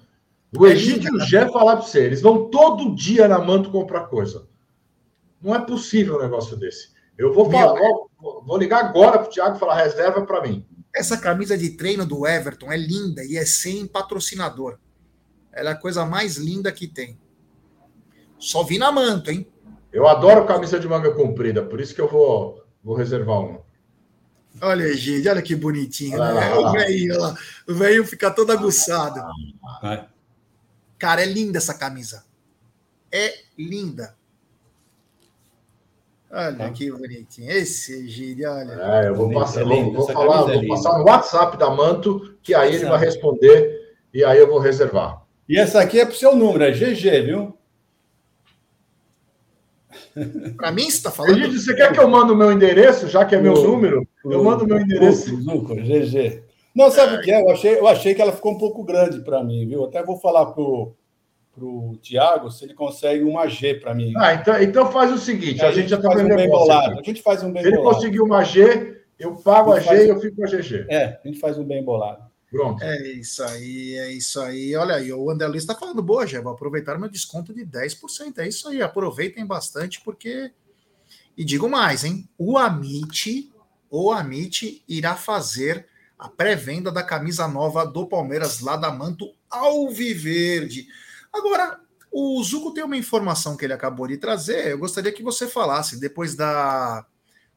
[0.56, 4.06] O Egídio e o Gé falar para você, eles vão todo dia na Manto comprar
[4.06, 4.48] coisa.
[5.40, 6.90] Não é possível um negócio desse.
[7.16, 7.78] Eu vou falar,
[8.18, 10.66] vou, vou, ligar agora para o Thiago e falar, reserva para mim.
[10.94, 14.78] Essa camisa de treino do Everton é linda e é sem patrocinador.
[15.52, 17.18] Ela é a coisa mais linda que tem.
[18.38, 19.46] Só vi na manto, hein?
[19.92, 23.60] Eu adoro camisa de manga comprida, por isso que eu vou, vou reservar uma.
[24.60, 26.54] Olha, gente, olha que bonitinho, né?
[26.54, 27.36] O velho,
[27.68, 29.20] o velho fica todo aguçado.
[29.82, 30.06] Ah,
[31.00, 32.24] Cara, é linda essa camisa.
[33.10, 34.14] É linda.
[36.30, 36.70] Olha tá.
[36.70, 37.50] que bonitinho.
[37.50, 38.72] Esse gíria, olha.
[38.72, 42.36] É, eu vou passar, é vou, vou falar, vou é passar no WhatsApp da Manto,
[42.42, 45.22] que aí ele vai responder e aí eu vou reservar.
[45.48, 47.58] E essa aqui é pro seu número, é GG, viu?
[50.56, 51.34] Para mim, você está falando.
[51.34, 54.06] Gente, você quer que eu mande o meu endereço, já que é meu o, número?
[54.22, 55.34] Eu mando o meu endereço.
[55.40, 56.49] Zuco, GG.
[56.74, 57.40] Não, sabe o que é?
[57.40, 59.84] Eu achei, eu achei que ela ficou um pouco grande para mim, viu?
[59.84, 60.94] Até vou falar pro,
[61.52, 64.12] pro Tiago se ele consegue uma G para mim.
[64.16, 66.98] Ah, então, então faz o seguinte: a, a, gente já está fazendo um bem bolado.
[66.98, 67.96] A gente faz um bem Se ele bolado.
[67.96, 70.04] conseguir uma G, eu pago a, a G faz...
[70.04, 70.86] e eu fico com a GG.
[70.88, 72.30] É, a gente faz um bem bolado.
[72.50, 72.82] Pronto.
[72.82, 74.74] É isso aí, é isso aí.
[74.74, 78.38] Olha aí, o André Luiz está falando, boa, Gé, vou aproveitar meu desconto de 10%.
[78.38, 80.50] É isso aí, aproveitem bastante, porque.
[81.36, 82.28] E digo mais, hein?
[82.36, 83.52] O Amit,
[83.88, 85.86] o Amit irá fazer
[86.20, 90.86] a pré-venda da camisa nova do Palmeiras lá da Manto Alviverde.
[91.32, 91.80] Agora,
[92.12, 94.68] o Zuco tem uma informação que ele acabou de trazer.
[94.68, 97.06] Eu gostaria que você falasse, depois da,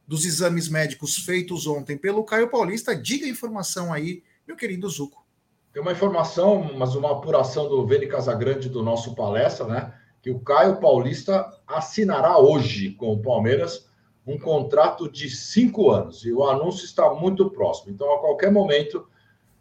[0.08, 5.26] dos exames médicos feitos ontem pelo Caio Paulista, diga a informação aí, meu querido Zuco.
[5.70, 9.92] Tem uma informação, mas uma apuração do Vene Casagrande do nosso palestra, né?
[10.22, 13.90] Que o Caio Paulista assinará hoje com o Palmeiras
[14.26, 16.24] um contrato de cinco anos.
[16.24, 17.92] E o anúncio está muito próximo.
[17.92, 19.06] Então, a qualquer momento,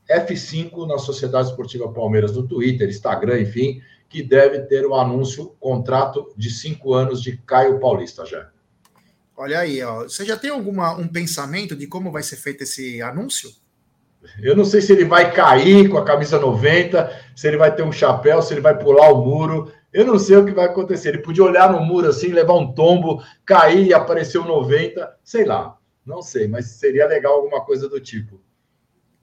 [0.10, 6.32] F5 na Sociedade Esportiva Palmeiras no Twitter, Instagram, enfim, que deve ter o anúncio, contrato
[6.38, 8.50] de cinco anos de Caio Paulista já.
[9.36, 10.04] Olha aí, ó.
[10.04, 13.50] você já tem alguma um pensamento de como vai ser feito esse anúncio?
[14.42, 17.84] Eu não sei se ele vai cair com a camisa 90, se ele vai ter
[17.84, 19.72] um chapéu, se ele vai pular o muro.
[19.94, 21.10] Eu não sei o que vai acontecer.
[21.10, 25.46] Ele podia olhar no muro assim, levar um tombo, cair e aparecer o 90, sei
[25.46, 25.78] lá.
[26.04, 28.42] Não sei, mas seria legal alguma coisa do tipo.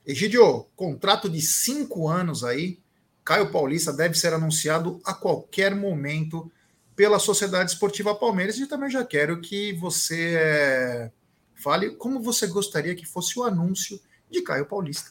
[0.07, 2.79] Egidio, contrato de cinco anos aí.
[3.25, 6.51] Caio Paulista deve ser anunciado a qualquer momento
[6.97, 8.59] pela Sociedade Esportiva Palmeiras.
[8.59, 11.11] E também já quero que você é,
[11.55, 14.01] fale como você gostaria que fosse o anúncio
[14.31, 15.11] de Caio Paulista.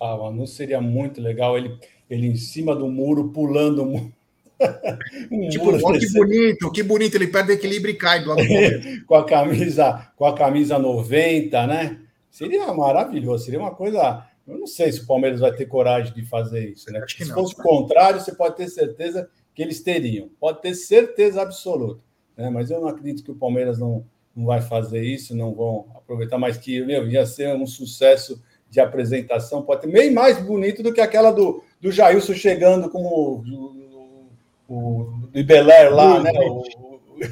[0.00, 1.56] Ah, o anúncio seria muito legal.
[1.56, 1.78] Ele,
[2.10, 4.12] ele em cima do muro, pulando o muro.
[5.30, 8.42] Um tipo, que bonito, que bonito, ele perde equilíbrio e cai do lado
[9.06, 11.98] com a camisa, com a camisa 90, né?
[12.30, 14.26] Seria maravilhoso, seria uma coisa.
[14.46, 17.04] Eu não sei se o Palmeiras vai ter coragem de fazer isso, né?
[17.08, 20.28] Se não, fosse o contrário, você pode ter certeza que eles teriam.
[20.38, 22.02] Pode ter certeza absoluta.
[22.36, 22.50] Né?
[22.50, 26.38] Mas eu não acredito que o Palmeiras não, não vai fazer isso, não vão aproveitar
[26.38, 30.92] mais que meu, ia ser um sucesso de apresentação, pode ter bem mais bonito do
[30.92, 33.83] que aquela do, do Jailson chegando com o,
[34.68, 36.32] o, Belair lá, Will né?
[36.32, 36.76] Smith.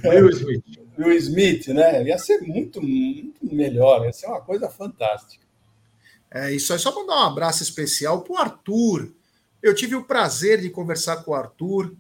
[0.05, 0.65] O, Will Smith.
[0.99, 2.05] Will Smith, né?
[2.05, 5.45] Ia ser muito, muito melhor, ia ser uma coisa fantástica.
[6.31, 9.13] É isso aí, só mandar um abraço especial para o Arthur.
[9.63, 11.95] Eu tive o prazer de conversar com o Arthur,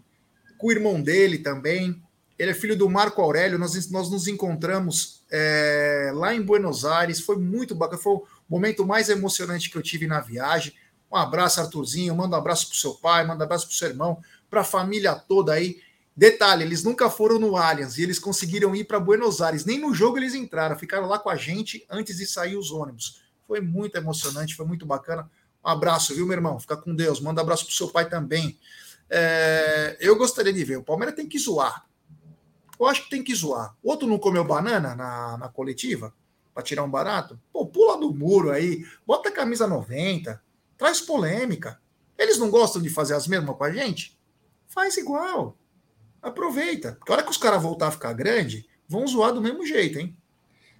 [0.56, 2.02] com o irmão dele também.
[2.38, 3.58] Ele é filho do Marco Aurélio.
[3.58, 7.20] Nós, nós nos encontramos é, lá em Buenos Aires.
[7.20, 8.00] Foi muito bacana.
[8.00, 10.72] Foi o momento mais emocionante que eu tive na viagem.
[11.10, 12.16] Um abraço, Arthurzinho.
[12.16, 14.18] Manda um abraço para o seu pai, manda um abraço para o seu irmão,
[14.52, 15.80] para a família toda aí.
[16.14, 19.64] Detalhe, eles nunca foram no Allianz e eles conseguiram ir para Buenos Aires.
[19.64, 23.22] Nem no jogo eles entraram, ficaram lá com a gente antes de sair os ônibus.
[23.48, 25.30] Foi muito emocionante, foi muito bacana.
[25.64, 26.60] Um abraço, viu, meu irmão?
[26.60, 27.18] Fica com Deus.
[27.18, 28.58] Manda um abraço para o seu pai também.
[29.08, 30.76] É, eu gostaria de ver.
[30.76, 31.86] O Palmeiras tem que zoar.
[32.78, 33.74] Eu acho que tem que zoar.
[33.82, 36.12] O outro não comeu banana na, na coletiva
[36.52, 37.40] para tirar um barato?
[37.50, 40.42] Pô, pula do muro aí, bota a camisa 90,
[40.76, 41.80] traz polêmica.
[42.18, 44.20] Eles não gostam de fazer as mesmas com a gente?
[44.72, 45.56] Faz igual.
[46.22, 46.92] Aproveita.
[46.92, 49.98] Porque a hora que os caras voltar a ficar grande, vão zoar do mesmo jeito,
[49.98, 50.16] hein?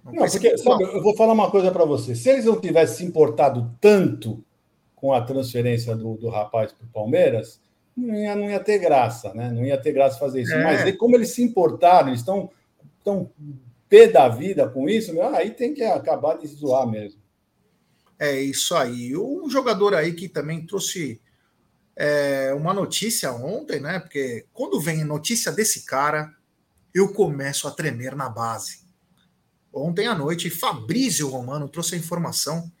[0.03, 2.15] Não, não porque, sabe, eu vou falar uma coisa para você.
[2.15, 4.43] Se eles não tivessem se importado tanto
[4.95, 7.61] com a transferência do, do rapaz para o Palmeiras,
[7.95, 9.51] não ia, não ia ter graça, né?
[9.51, 10.53] Não ia ter graça fazer isso.
[10.53, 10.63] É.
[10.63, 12.49] Mas como eles se importaram, eles estão
[13.03, 13.29] tão
[13.87, 17.21] pé da vida com isso, aí tem que acabar de zoar mesmo.
[18.17, 19.15] É isso aí.
[19.15, 21.21] Um jogador aí que também trouxe
[21.95, 23.99] é, uma notícia ontem, né?
[23.99, 26.33] Porque quando vem notícia desse cara,
[26.93, 28.83] eu começo a tremer na base.
[29.71, 32.71] Ontem à noite, Fabrício Romano trouxe a informação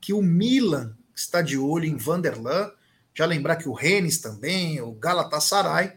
[0.00, 2.72] que o Milan está de olho em Vanderlan
[3.14, 5.92] já lembrar que o Rennes também, o Galatasaray,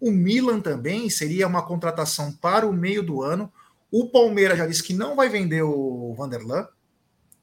[0.00, 3.50] o Milan também seria uma contratação para o meio do ano.
[3.90, 6.68] O Palmeiras já disse que não vai vender o Vanderlan,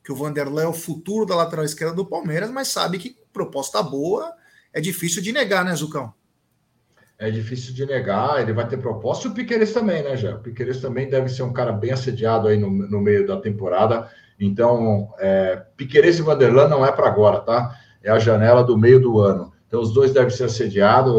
[0.03, 3.81] que o Vanderlan é o futuro da lateral esquerda do Palmeiras, mas sabe que proposta
[3.81, 4.33] boa
[4.73, 6.13] é difícil de negar, né, Zucão?
[7.17, 9.27] É difícil de negar, ele vai ter proposta.
[9.27, 10.33] E o Piqueires também, né, Jé?
[10.33, 14.09] O Piqueires também deve ser um cara bem assediado aí no, no meio da temporada.
[14.39, 17.79] Então, é, Piqueires e Vanderlan não é para agora, tá?
[18.03, 19.51] é a janela do meio do ano.
[19.67, 21.13] Então, os dois devem ser assediados.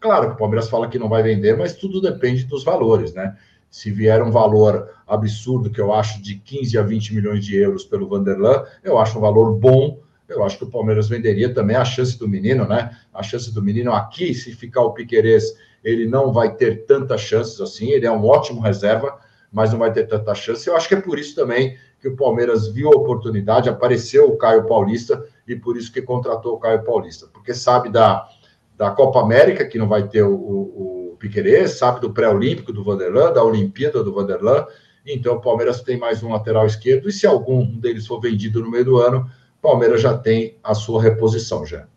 [0.00, 3.36] Claro que o Palmeiras fala que não vai vender, mas tudo depende dos valores, né?
[3.70, 7.84] Se vier um valor absurdo, que eu acho de 15 a 20 milhões de euros
[7.84, 10.00] pelo Vanderlan, eu acho um valor bom.
[10.28, 12.96] Eu acho que o Palmeiras venderia também a chance do menino, né?
[13.12, 17.60] A chance do menino aqui, se ficar o Piquerez, ele não vai ter tantas chances
[17.60, 17.90] assim.
[17.90, 19.18] Ele é um ótimo reserva,
[19.52, 20.66] mas não vai ter tanta chance.
[20.66, 24.36] Eu acho que é por isso também que o Palmeiras viu a oportunidade, apareceu o
[24.36, 28.28] Caio Paulista e por isso que contratou o Caio Paulista, porque sabe da,
[28.76, 32.84] da Copa América, que não vai ter o, o, o Piquerez, sabe do pré-olímpico do
[32.84, 34.66] Vanderlan, da Olimpíada do Vanderlan,
[35.06, 38.70] então o Palmeiras tem mais um lateral esquerdo, e se algum deles for vendido no
[38.70, 39.30] meio do ano,
[39.64, 41.88] Palmeiras já tem a sua reposição já.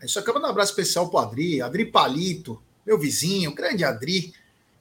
[0.00, 4.32] Isso acaba de um abraço especial para o Adri, Adri Palito, meu vizinho, grande Adri,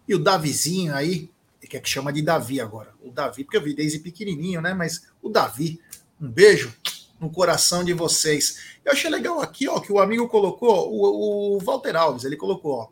[0.08, 1.30] e o Davizinho aí,
[1.68, 2.94] que é que chama de Davi agora.
[3.04, 4.74] O Davi, porque eu vi desde pequenininho, né?
[4.74, 5.82] Mas o Davi,
[6.22, 6.74] um beijo,
[7.20, 8.78] no coração de vocês.
[8.86, 12.74] Eu achei legal aqui, ó, que o amigo colocou, o, o Walter Alves, ele colocou,
[12.74, 12.88] ó,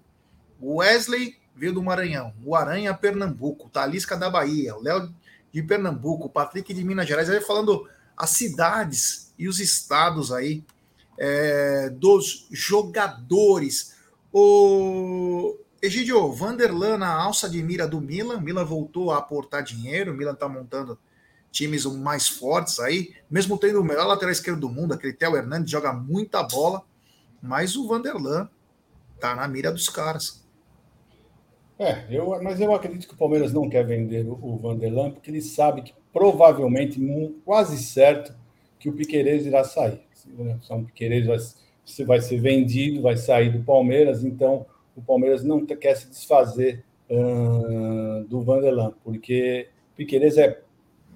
[0.62, 5.14] Wesley veio do Maranhão, o Aranha Pernambuco, Talisca da Bahia, o Léo
[5.52, 7.88] de Pernambuco, o Patrick de Minas Gerais, aí falando
[8.18, 10.64] as cidades e os estados aí
[11.18, 13.96] é, dos jogadores.
[14.32, 20.34] O Egidio, Vanderlan na alça de mira do Milan, Milan voltou a aportar dinheiro, Milan
[20.34, 20.98] está montando
[21.52, 25.72] times mais fortes aí, mesmo tendo o melhor lateral esquerdo do mundo, aquele Theo Hernandes
[25.72, 26.84] joga muita bola,
[27.42, 28.50] mas o Vanderlan
[29.20, 30.44] tá na mira dos caras.
[31.78, 35.30] É, eu, mas eu acredito que o Palmeiras não quer vender o, o Vanderlan, porque
[35.30, 37.00] ele sabe que provavelmente,
[37.44, 38.34] quase certo,
[38.86, 40.00] que o Piqueires irá sair.
[40.38, 41.38] Né, o Piqueires vai,
[42.06, 48.24] vai ser vendido, vai sair do Palmeiras, então o Palmeiras não quer se desfazer uh,
[48.26, 50.62] do Vanderlan, porque Piqueires é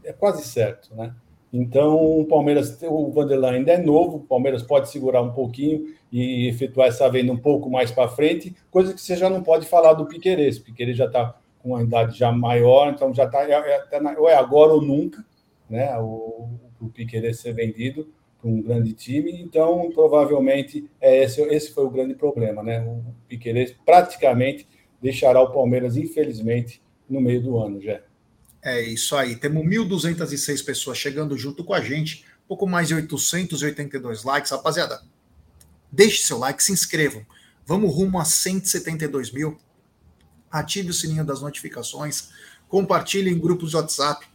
[0.04, 1.14] é quase certo, né?
[1.52, 6.48] Então, o Palmeiras, o Vanderlei ainda é novo, o Palmeiras pode segurar um pouquinho e
[6.48, 9.94] efetuar essa venda um pouco mais para frente, coisa que você já não pode falar
[9.94, 10.58] do Piquerez.
[10.58, 14.30] O Piquerez já está com uma idade já maior, então já está, é, é, ou
[14.30, 15.24] é agora ou nunca,
[15.70, 15.98] né?
[16.00, 16.50] O,
[16.80, 18.08] o Piquerez ser vendido
[18.42, 22.82] para um grande time, então provavelmente é esse, esse foi o grande problema, né?
[22.82, 24.68] O Piquerez praticamente
[25.02, 28.02] deixará o Palmeiras, infelizmente, no meio do ano, já.
[28.62, 29.36] É isso aí.
[29.36, 32.26] Temos 1.206 pessoas chegando junto com a gente.
[32.48, 34.52] Pouco mais de 882 likes.
[34.52, 35.02] Rapaziada,
[35.92, 37.26] deixe seu like, se inscrevam.
[37.66, 39.58] Vamos rumo a 172 mil.
[40.52, 42.30] Ative o sininho das notificações.
[42.68, 44.28] Compartilhe em grupos de WhatsApp.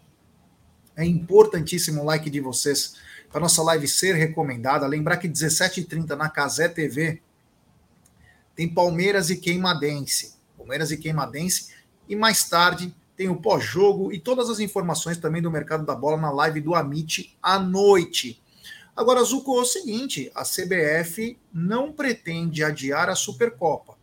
[0.97, 2.97] É importantíssimo o like de vocês
[3.31, 4.87] para nossa live ser recomendada.
[4.87, 7.21] Lembrar que 17h30 na Casé TV
[8.55, 10.35] tem Palmeiras e Queimadense.
[10.57, 11.75] Palmeiras e Queimadense.
[12.09, 16.17] E mais tarde tem o pós-jogo e todas as informações também do mercado da bola
[16.17, 18.43] na live do Amit à noite.
[18.97, 23.97] Agora, Zuko, é o seguinte: a CBF não pretende adiar a Supercopa.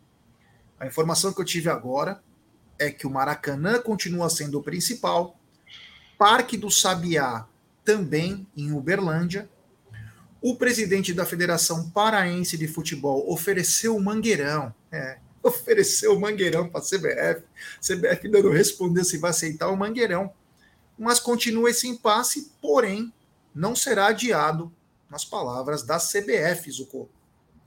[0.80, 2.22] A informação que eu tive agora
[2.78, 5.40] é que o Maracanã continua sendo o principal,
[6.22, 7.48] Parque do Sabiá
[7.84, 9.50] também em Uberlândia.
[10.40, 14.72] O presidente da Federação Paraense de Futebol ofereceu o Mangueirão.
[14.92, 17.44] É, ofereceu o Mangueirão para a CBF.
[17.82, 20.32] CBF ainda não respondeu se vai aceitar o Mangueirão.
[20.96, 23.12] Mas continua esse impasse, porém,
[23.56, 24.72] não será adiado,
[25.10, 27.10] nas palavras da CBF, Zucco.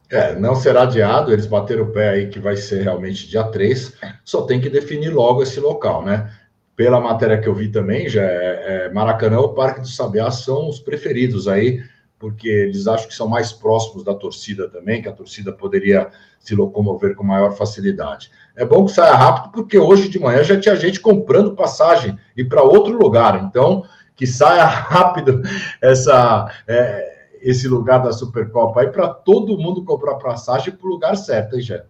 [0.09, 3.95] É, não será adiado, eles bateram o pé aí que vai ser realmente dia 3,
[4.25, 6.33] só tem que definir logo esse local, né?
[6.77, 10.69] Pela matéria que eu vi também, já é, é Maracanã ou Parque do Sabiá são
[10.69, 11.83] os preferidos aí
[12.25, 16.11] porque eles acham que são mais próximos da torcida também, que a torcida poderia
[16.41, 18.31] se locomover com maior facilidade.
[18.57, 22.43] É bom que saia rápido, porque hoje de manhã já tinha gente comprando passagem e
[22.43, 23.45] para outro lugar.
[23.45, 23.85] Então,
[24.17, 25.43] que saia rápido
[25.83, 31.17] essa, é, esse lugar da Supercopa aí para todo mundo comprar passagem para o lugar
[31.17, 31.85] certo, hein, Gé?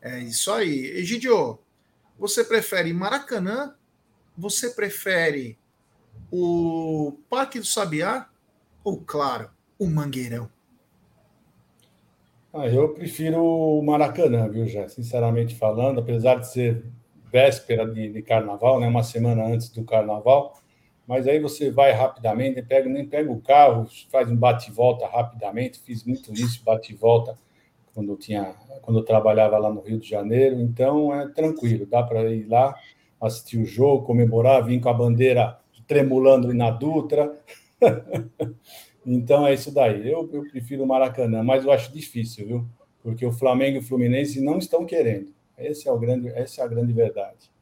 [0.00, 0.92] É isso aí.
[0.96, 1.58] Egidio,
[2.18, 3.74] você prefere Maracanã?
[4.36, 5.58] Você prefere
[6.30, 8.28] o Parque do Sabiá
[8.82, 10.48] ou, claro, o Mangueirão?
[12.52, 14.88] Ah, eu prefiro o Maracanã, viu, já?
[14.88, 16.84] Sinceramente falando, apesar de ser
[17.32, 18.86] véspera de, de, carnaval, né?
[18.86, 20.54] Uma semana antes do carnaval,
[21.06, 25.80] mas aí você vai rapidamente, pega, nem pega o carro, faz um bate-volta rapidamente.
[25.80, 27.36] Fiz muito isso, bate-volta,
[27.94, 30.60] quando tinha, quando eu trabalhava lá no Rio de Janeiro.
[30.60, 32.74] Então é tranquilo, dá para ir lá,
[33.20, 37.38] assistir o jogo, comemorar, vir com a bandeira tremulando na Dutra.
[39.06, 40.10] então é isso daí.
[40.10, 42.66] Eu, eu prefiro o Maracanã, mas eu acho difícil, viu?
[43.02, 45.32] Porque o Flamengo e o Fluminense não estão querendo.
[45.56, 47.52] Esse é o grande, essa é a grande verdade.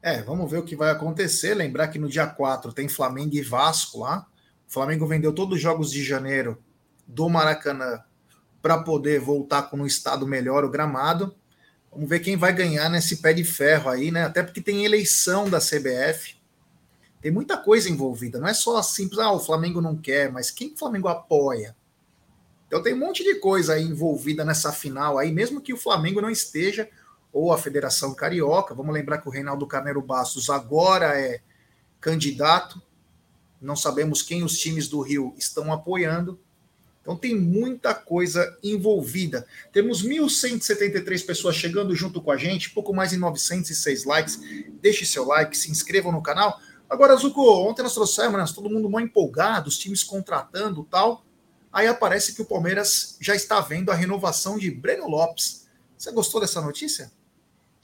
[0.00, 1.54] É, vamos ver o que vai acontecer.
[1.54, 4.26] Lembrar que no dia 4 tem Flamengo e Vasco lá.
[4.68, 6.62] O Flamengo vendeu todos os jogos de janeiro
[7.06, 8.02] do Maracanã
[8.64, 11.34] para poder voltar com um estado melhor o gramado.
[11.92, 14.24] Vamos ver quem vai ganhar nesse pé de ferro aí, né?
[14.24, 16.36] Até porque tem eleição da CBF.
[17.20, 20.72] Tem muita coisa envolvida, não é só simples, ah, o Flamengo não quer, mas quem
[20.72, 21.76] o Flamengo apoia?
[22.66, 26.22] Então tem um monte de coisa aí envolvida nessa final aí, mesmo que o Flamengo
[26.22, 26.88] não esteja,
[27.30, 28.74] ou a Federação Carioca.
[28.74, 31.42] Vamos lembrar que o Reinaldo Carneiro Bastos agora é
[32.00, 32.80] candidato,
[33.60, 36.40] não sabemos quem os times do Rio estão apoiando.
[37.04, 39.46] Então tem muita coisa envolvida.
[39.70, 44.40] Temos 1.173 pessoas chegando junto com a gente, pouco mais de 906 likes.
[44.80, 46.58] Deixe seu like, se inscrevam no canal.
[46.88, 51.22] Agora, Zuko, ontem nós trouxemos, né, todo mundo muito empolgado, os times contratando tal.
[51.70, 55.68] Aí aparece que o Palmeiras já está vendo a renovação de Breno Lopes.
[55.98, 57.12] Você gostou dessa notícia?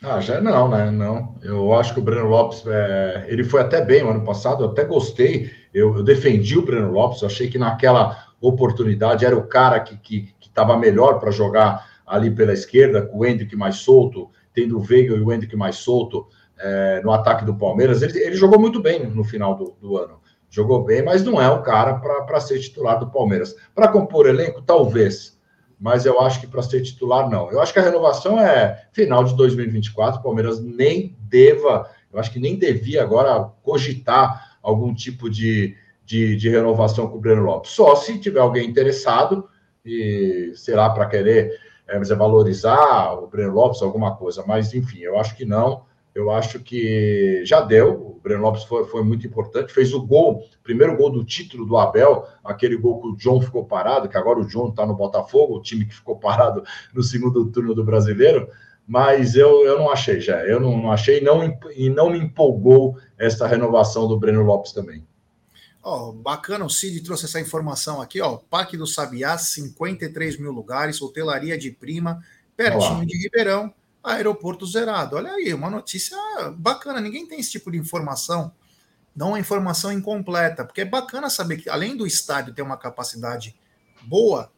[0.03, 0.91] Ah, já não, né?
[0.91, 1.37] Não.
[1.43, 3.27] Eu acho que o Breno Lopes, é...
[3.29, 5.51] ele foi até bem no ano passado, eu até gostei.
[5.75, 10.35] Eu, eu defendi o Breno Lopes, eu achei que naquela oportunidade era o cara que
[10.41, 15.15] estava melhor para jogar ali pela esquerda, com o Hendrick mais solto, tendo o Veiga
[15.15, 16.27] e o Hendrick mais solto
[16.59, 18.03] é, no ataque do Palmeiras.
[18.03, 20.21] Ele, ele jogou muito bem no final do, do ano.
[20.49, 23.55] Jogou bem, mas não é o cara para ser titular do Palmeiras.
[23.75, 25.39] Para compor elenco, talvez
[25.81, 27.51] mas eu acho que para ser titular, não.
[27.51, 30.21] Eu acho que a renovação é final de 2024.
[30.21, 35.75] O Palmeiras nem deva, eu acho que nem devia agora cogitar algum tipo de,
[36.11, 37.71] de, de renovação com o Breno Lopes.
[37.71, 39.49] Só se tiver alguém interessado
[39.85, 41.57] e, sei lá, para querer
[41.87, 44.43] é, valorizar o Breno Lopes, alguma coisa.
[44.45, 45.85] Mas, enfim, eu acho que não.
[46.13, 47.93] Eu acho que já deu.
[47.93, 49.73] O Breno Lopes foi, foi muito importante.
[49.73, 53.65] Fez o gol, primeiro gol do título do Abel, aquele gol que o John ficou
[53.65, 57.47] parado, que agora o John está no Botafogo, o time que ficou parado no segundo
[57.53, 58.49] turno do brasileiro.
[58.85, 60.45] Mas eu, eu não achei, já.
[60.45, 65.09] Eu não, não achei não, e não me empolgou essa renovação do Breno Lopes também.
[65.83, 68.37] Ó, bacana, o Cid trouxe essa informação aqui, ó.
[68.37, 72.23] Parque do Sabiá, 53 mil lugares, hotelaria de prima,
[72.57, 73.05] pertinho Olá.
[73.05, 75.17] de Ribeirão aeroporto zerado.
[75.17, 76.17] Olha aí, uma notícia
[76.57, 77.01] bacana.
[77.01, 78.53] Ninguém tem esse tipo de informação.
[79.15, 83.57] Não uma informação incompleta, porque é bacana saber que, além do estádio ter uma capacidade
[84.03, 84.51] boa,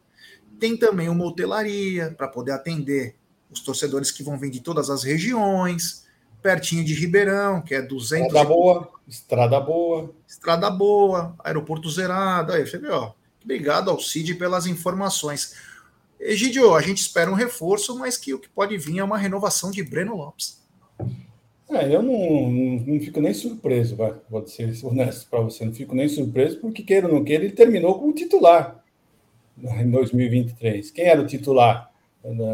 [0.59, 3.15] tem também uma hotelaria para poder atender
[3.49, 6.02] os torcedores que vão vir de todas as regiões,
[6.43, 8.27] pertinho de Ribeirão, que é 200...
[8.27, 10.13] Estrada boa, estrada boa.
[10.27, 12.51] Estrada boa, aeroporto zerado.
[12.51, 13.13] Aí você vê, ó.
[13.43, 15.55] Obrigado ao Cid pelas informações.
[16.19, 19.71] Egidio, a gente espera um reforço, mas que o que pode vir é uma renovação
[19.71, 20.61] de Breno Lopes.
[21.69, 25.73] É, eu não, não, não fico nem surpreso, vai, vou ser honesto para você, não
[25.73, 28.83] fico nem surpreso, porque queira ou não queira, ele terminou como titular
[29.57, 30.91] em 2023.
[30.91, 31.91] Quem era o titular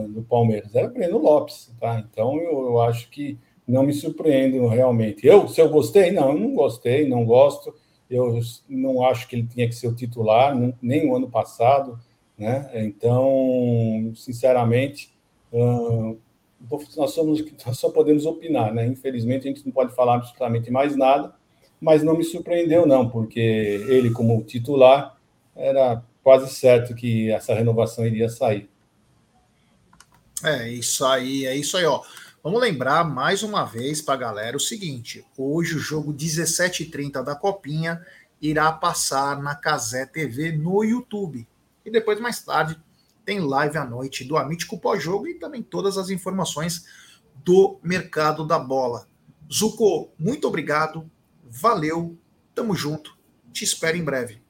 [0.09, 0.73] do Palmeiras?
[0.73, 1.99] Era Breno Lopes, tá?
[1.99, 3.37] Então eu, eu acho que
[3.69, 5.25] não me surpreendo realmente.
[5.25, 7.73] Eu, se eu gostei, não, eu não gostei, não gosto.
[8.09, 11.99] Eu não acho que ele tinha que ser o titular, nem o ano passado.
[12.35, 12.67] Né?
[12.73, 15.13] Então, sinceramente,
[15.53, 16.17] uh,
[16.97, 18.73] nós, somos, nós só podemos opinar.
[18.73, 18.87] Né?
[18.87, 21.35] Infelizmente, a gente não pode falar absolutamente mais nada,
[21.79, 25.15] mas não me surpreendeu, não, porque ele, como titular,
[25.55, 28.67] era quase certo que essa renovação iria sair.
[30.43, 32.01] É isso aí, é isso aí, ó.
[32.41, 37.35] Vamos lembrar mais uma vez para a galera o seguinte: hoje o jogo 17h30 da
[37.35, 38.05] Copinha
[38.41, 41.45] irá passar na Casé TV no YouTube.
[41.85, 42.81] E depois, mais tarde,
[43.25, 46.85] tem live à noite do Amítico pós-jogo e também todas as informações
[47.43, 49.05] do mercado da bola.
[49.51, 51.11] Zuko, muito obrigado,
[51.43, 52.17] valeu,
[52.55, 53.17] tamo junto,
[53.51, 54.41] te espero em breve.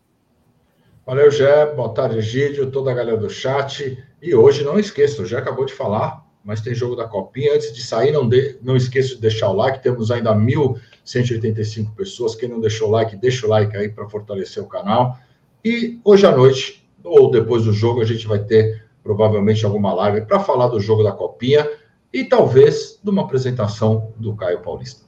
[1.07, 3.97] Valeu, Jé, boa tarde, Egídio, toda a galera do chat.
[4.21, 7.53] E hoje, não esqueça, já acabou de falar, mas tem jogo da Copinha.
[7.53, 12.33] Antes de sair, não, de, não esqueça de deixar o like, temos ainda 1.185 pessoas.
[12.33, 15.15] Quem não deixou o like, deixa o like aí para fortalecer o canal.
[15.63, 20.25] E hoje à noite, ou depois do jogo, a gente vai ter provavelmente alguma live
[20.25, 21.69] para falar do jogo da Copinha
[22.11, 25.05] e talvez de uma apresentação do Caio Paulista.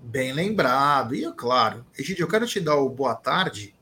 [0.00, 1.16] Bem lembrado.
[1.16, 3.74] E, claro, Egidio, eu quero te dar o boa tarde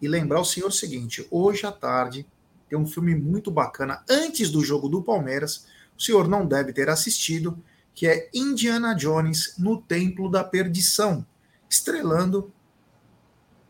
[0.00, 2.24] e lembrar o senhor o seguinte: hoje à tarde
[2.68, 5.66] tem um filme muito bacana antes do jogo do Palmeiras.
[5.96, 7.58] O senhor não deve ter assistido,
[7.94, 11.24] que é Indiana Jones no Templo da Perdição,
[11.70, 12.52] estrelando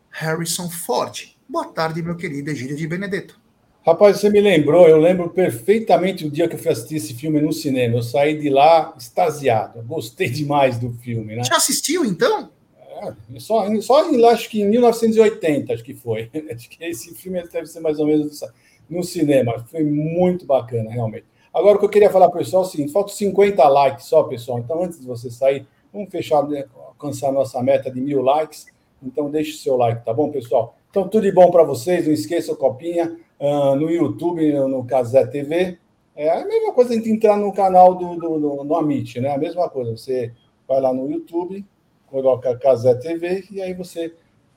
[0.09, 1.35] Harrison Ford.
[1.47, 3.39] Boa tarde, meu querido Egídio de Benedetto.
[3.85, 7.39] Rapaz, você me lembrou, eu lembro perfeitamente o dia que eu fui assistir esse filme
[7.39, 7.95] no cinema.
[7.95, 9.81] Eu saí de lá extasiado.
[9.83, 11.45] Gostei demais do filme, né?
[11.45, 12.51] Já assistiu, então?
[12.77, 16.29] É, só, só acho que em 1980, acho que foi.
[16.53, 18.41] Acho que esse filme deve ser mais ou menos
[18.89, 19.65] no cinema.
[19.71, 21.25] Foi muito bacana, realmente.
[21.57, 24.05] Agora, o que eu queria falar para o pessoal é o seguinte: faltam 50 likes
[24.05, 24.59] só, pessoal.
[24.59, 28.67] Então, antes de você sair, vamos fechar, né, alcançar a nossa meta de mil likes.
[29.01, 30.75] Então, deixe o seu like, tá bom, pessoal?
[30.91, 32.05] Então, tudo de bom para vocês.
[32.05, 35.79] Não esqueça Copinha uh, no YouTube, no Casé TV.
[36.15, 39.33] É a mesma coisa a gente entrar no canal do, do, do, do Amit, né?
[39.33, 39.97] A mesma coisa.
[39.97, 40.31] Você
[40.67, 41.65] vai lá no YouTube,
[42.05, 44.13] coloca Casé TV e aí você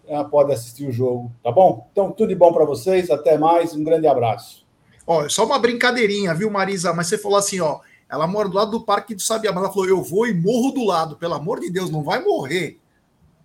[0.07, 1.87] uh, pode assistir o jogo, tá bom?
[1.93, 3.11] Então, tudo de bom para vocês.
[3.11, 3.75] Até mais.
[3.75, 4.69] Um grande abraço.
[5.13, 6.93] Ó, só uma brincadeirinha, viu, Marisa?
[6.93, 7.81] Mas você falou assim, ó.
[8.09, 10.71] Ela mora do lado do Parque do Sabiá, mas ela falou: eu vou e morro
[10.71, 11.17] do lado.
[11.17, 12.79] Pelo amor de Deus, não vai morrer.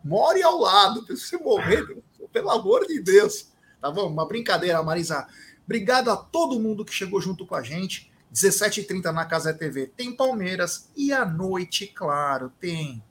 [0.04, 1.04] More ao lado.
[1.18, 1.84] Se você morrer,
[2.32, 3.48] pelo amor de Deus.
[3.82, 4.08] Tá bom?
[4.08, 5.28] Uma brincadeira, Marisa.
[5.66, 8.12] Obrigado a todo mundo que chegou junto com a gente.
[8.32, 13.02] 17h30 na Casa TV tem Palmeiras e à noite, claro, tem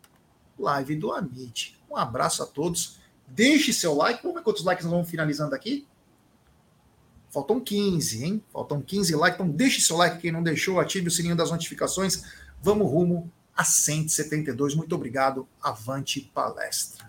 [0.56, 1.76] live do Amit.
[1.90, 3.00] Um abraço a todos.
[3.26, 4.22] Deixe seu like.
[4.22, 5.84] Vamos ver quantos likes nós vamos finalizando aqui.
[7.34, 8.42] Faltam 15, hein?
[8.52, 9.34] Faltam 15 likes.
[9.34, 12.22] Então, deixe seu like quem não deixou, ative o sininho das notificações.
[12.62, 14.76] Vamos rumo a 172.
[14.76, 15.44] Muito obrigado.
[15.60, 17.04] Avante palestra.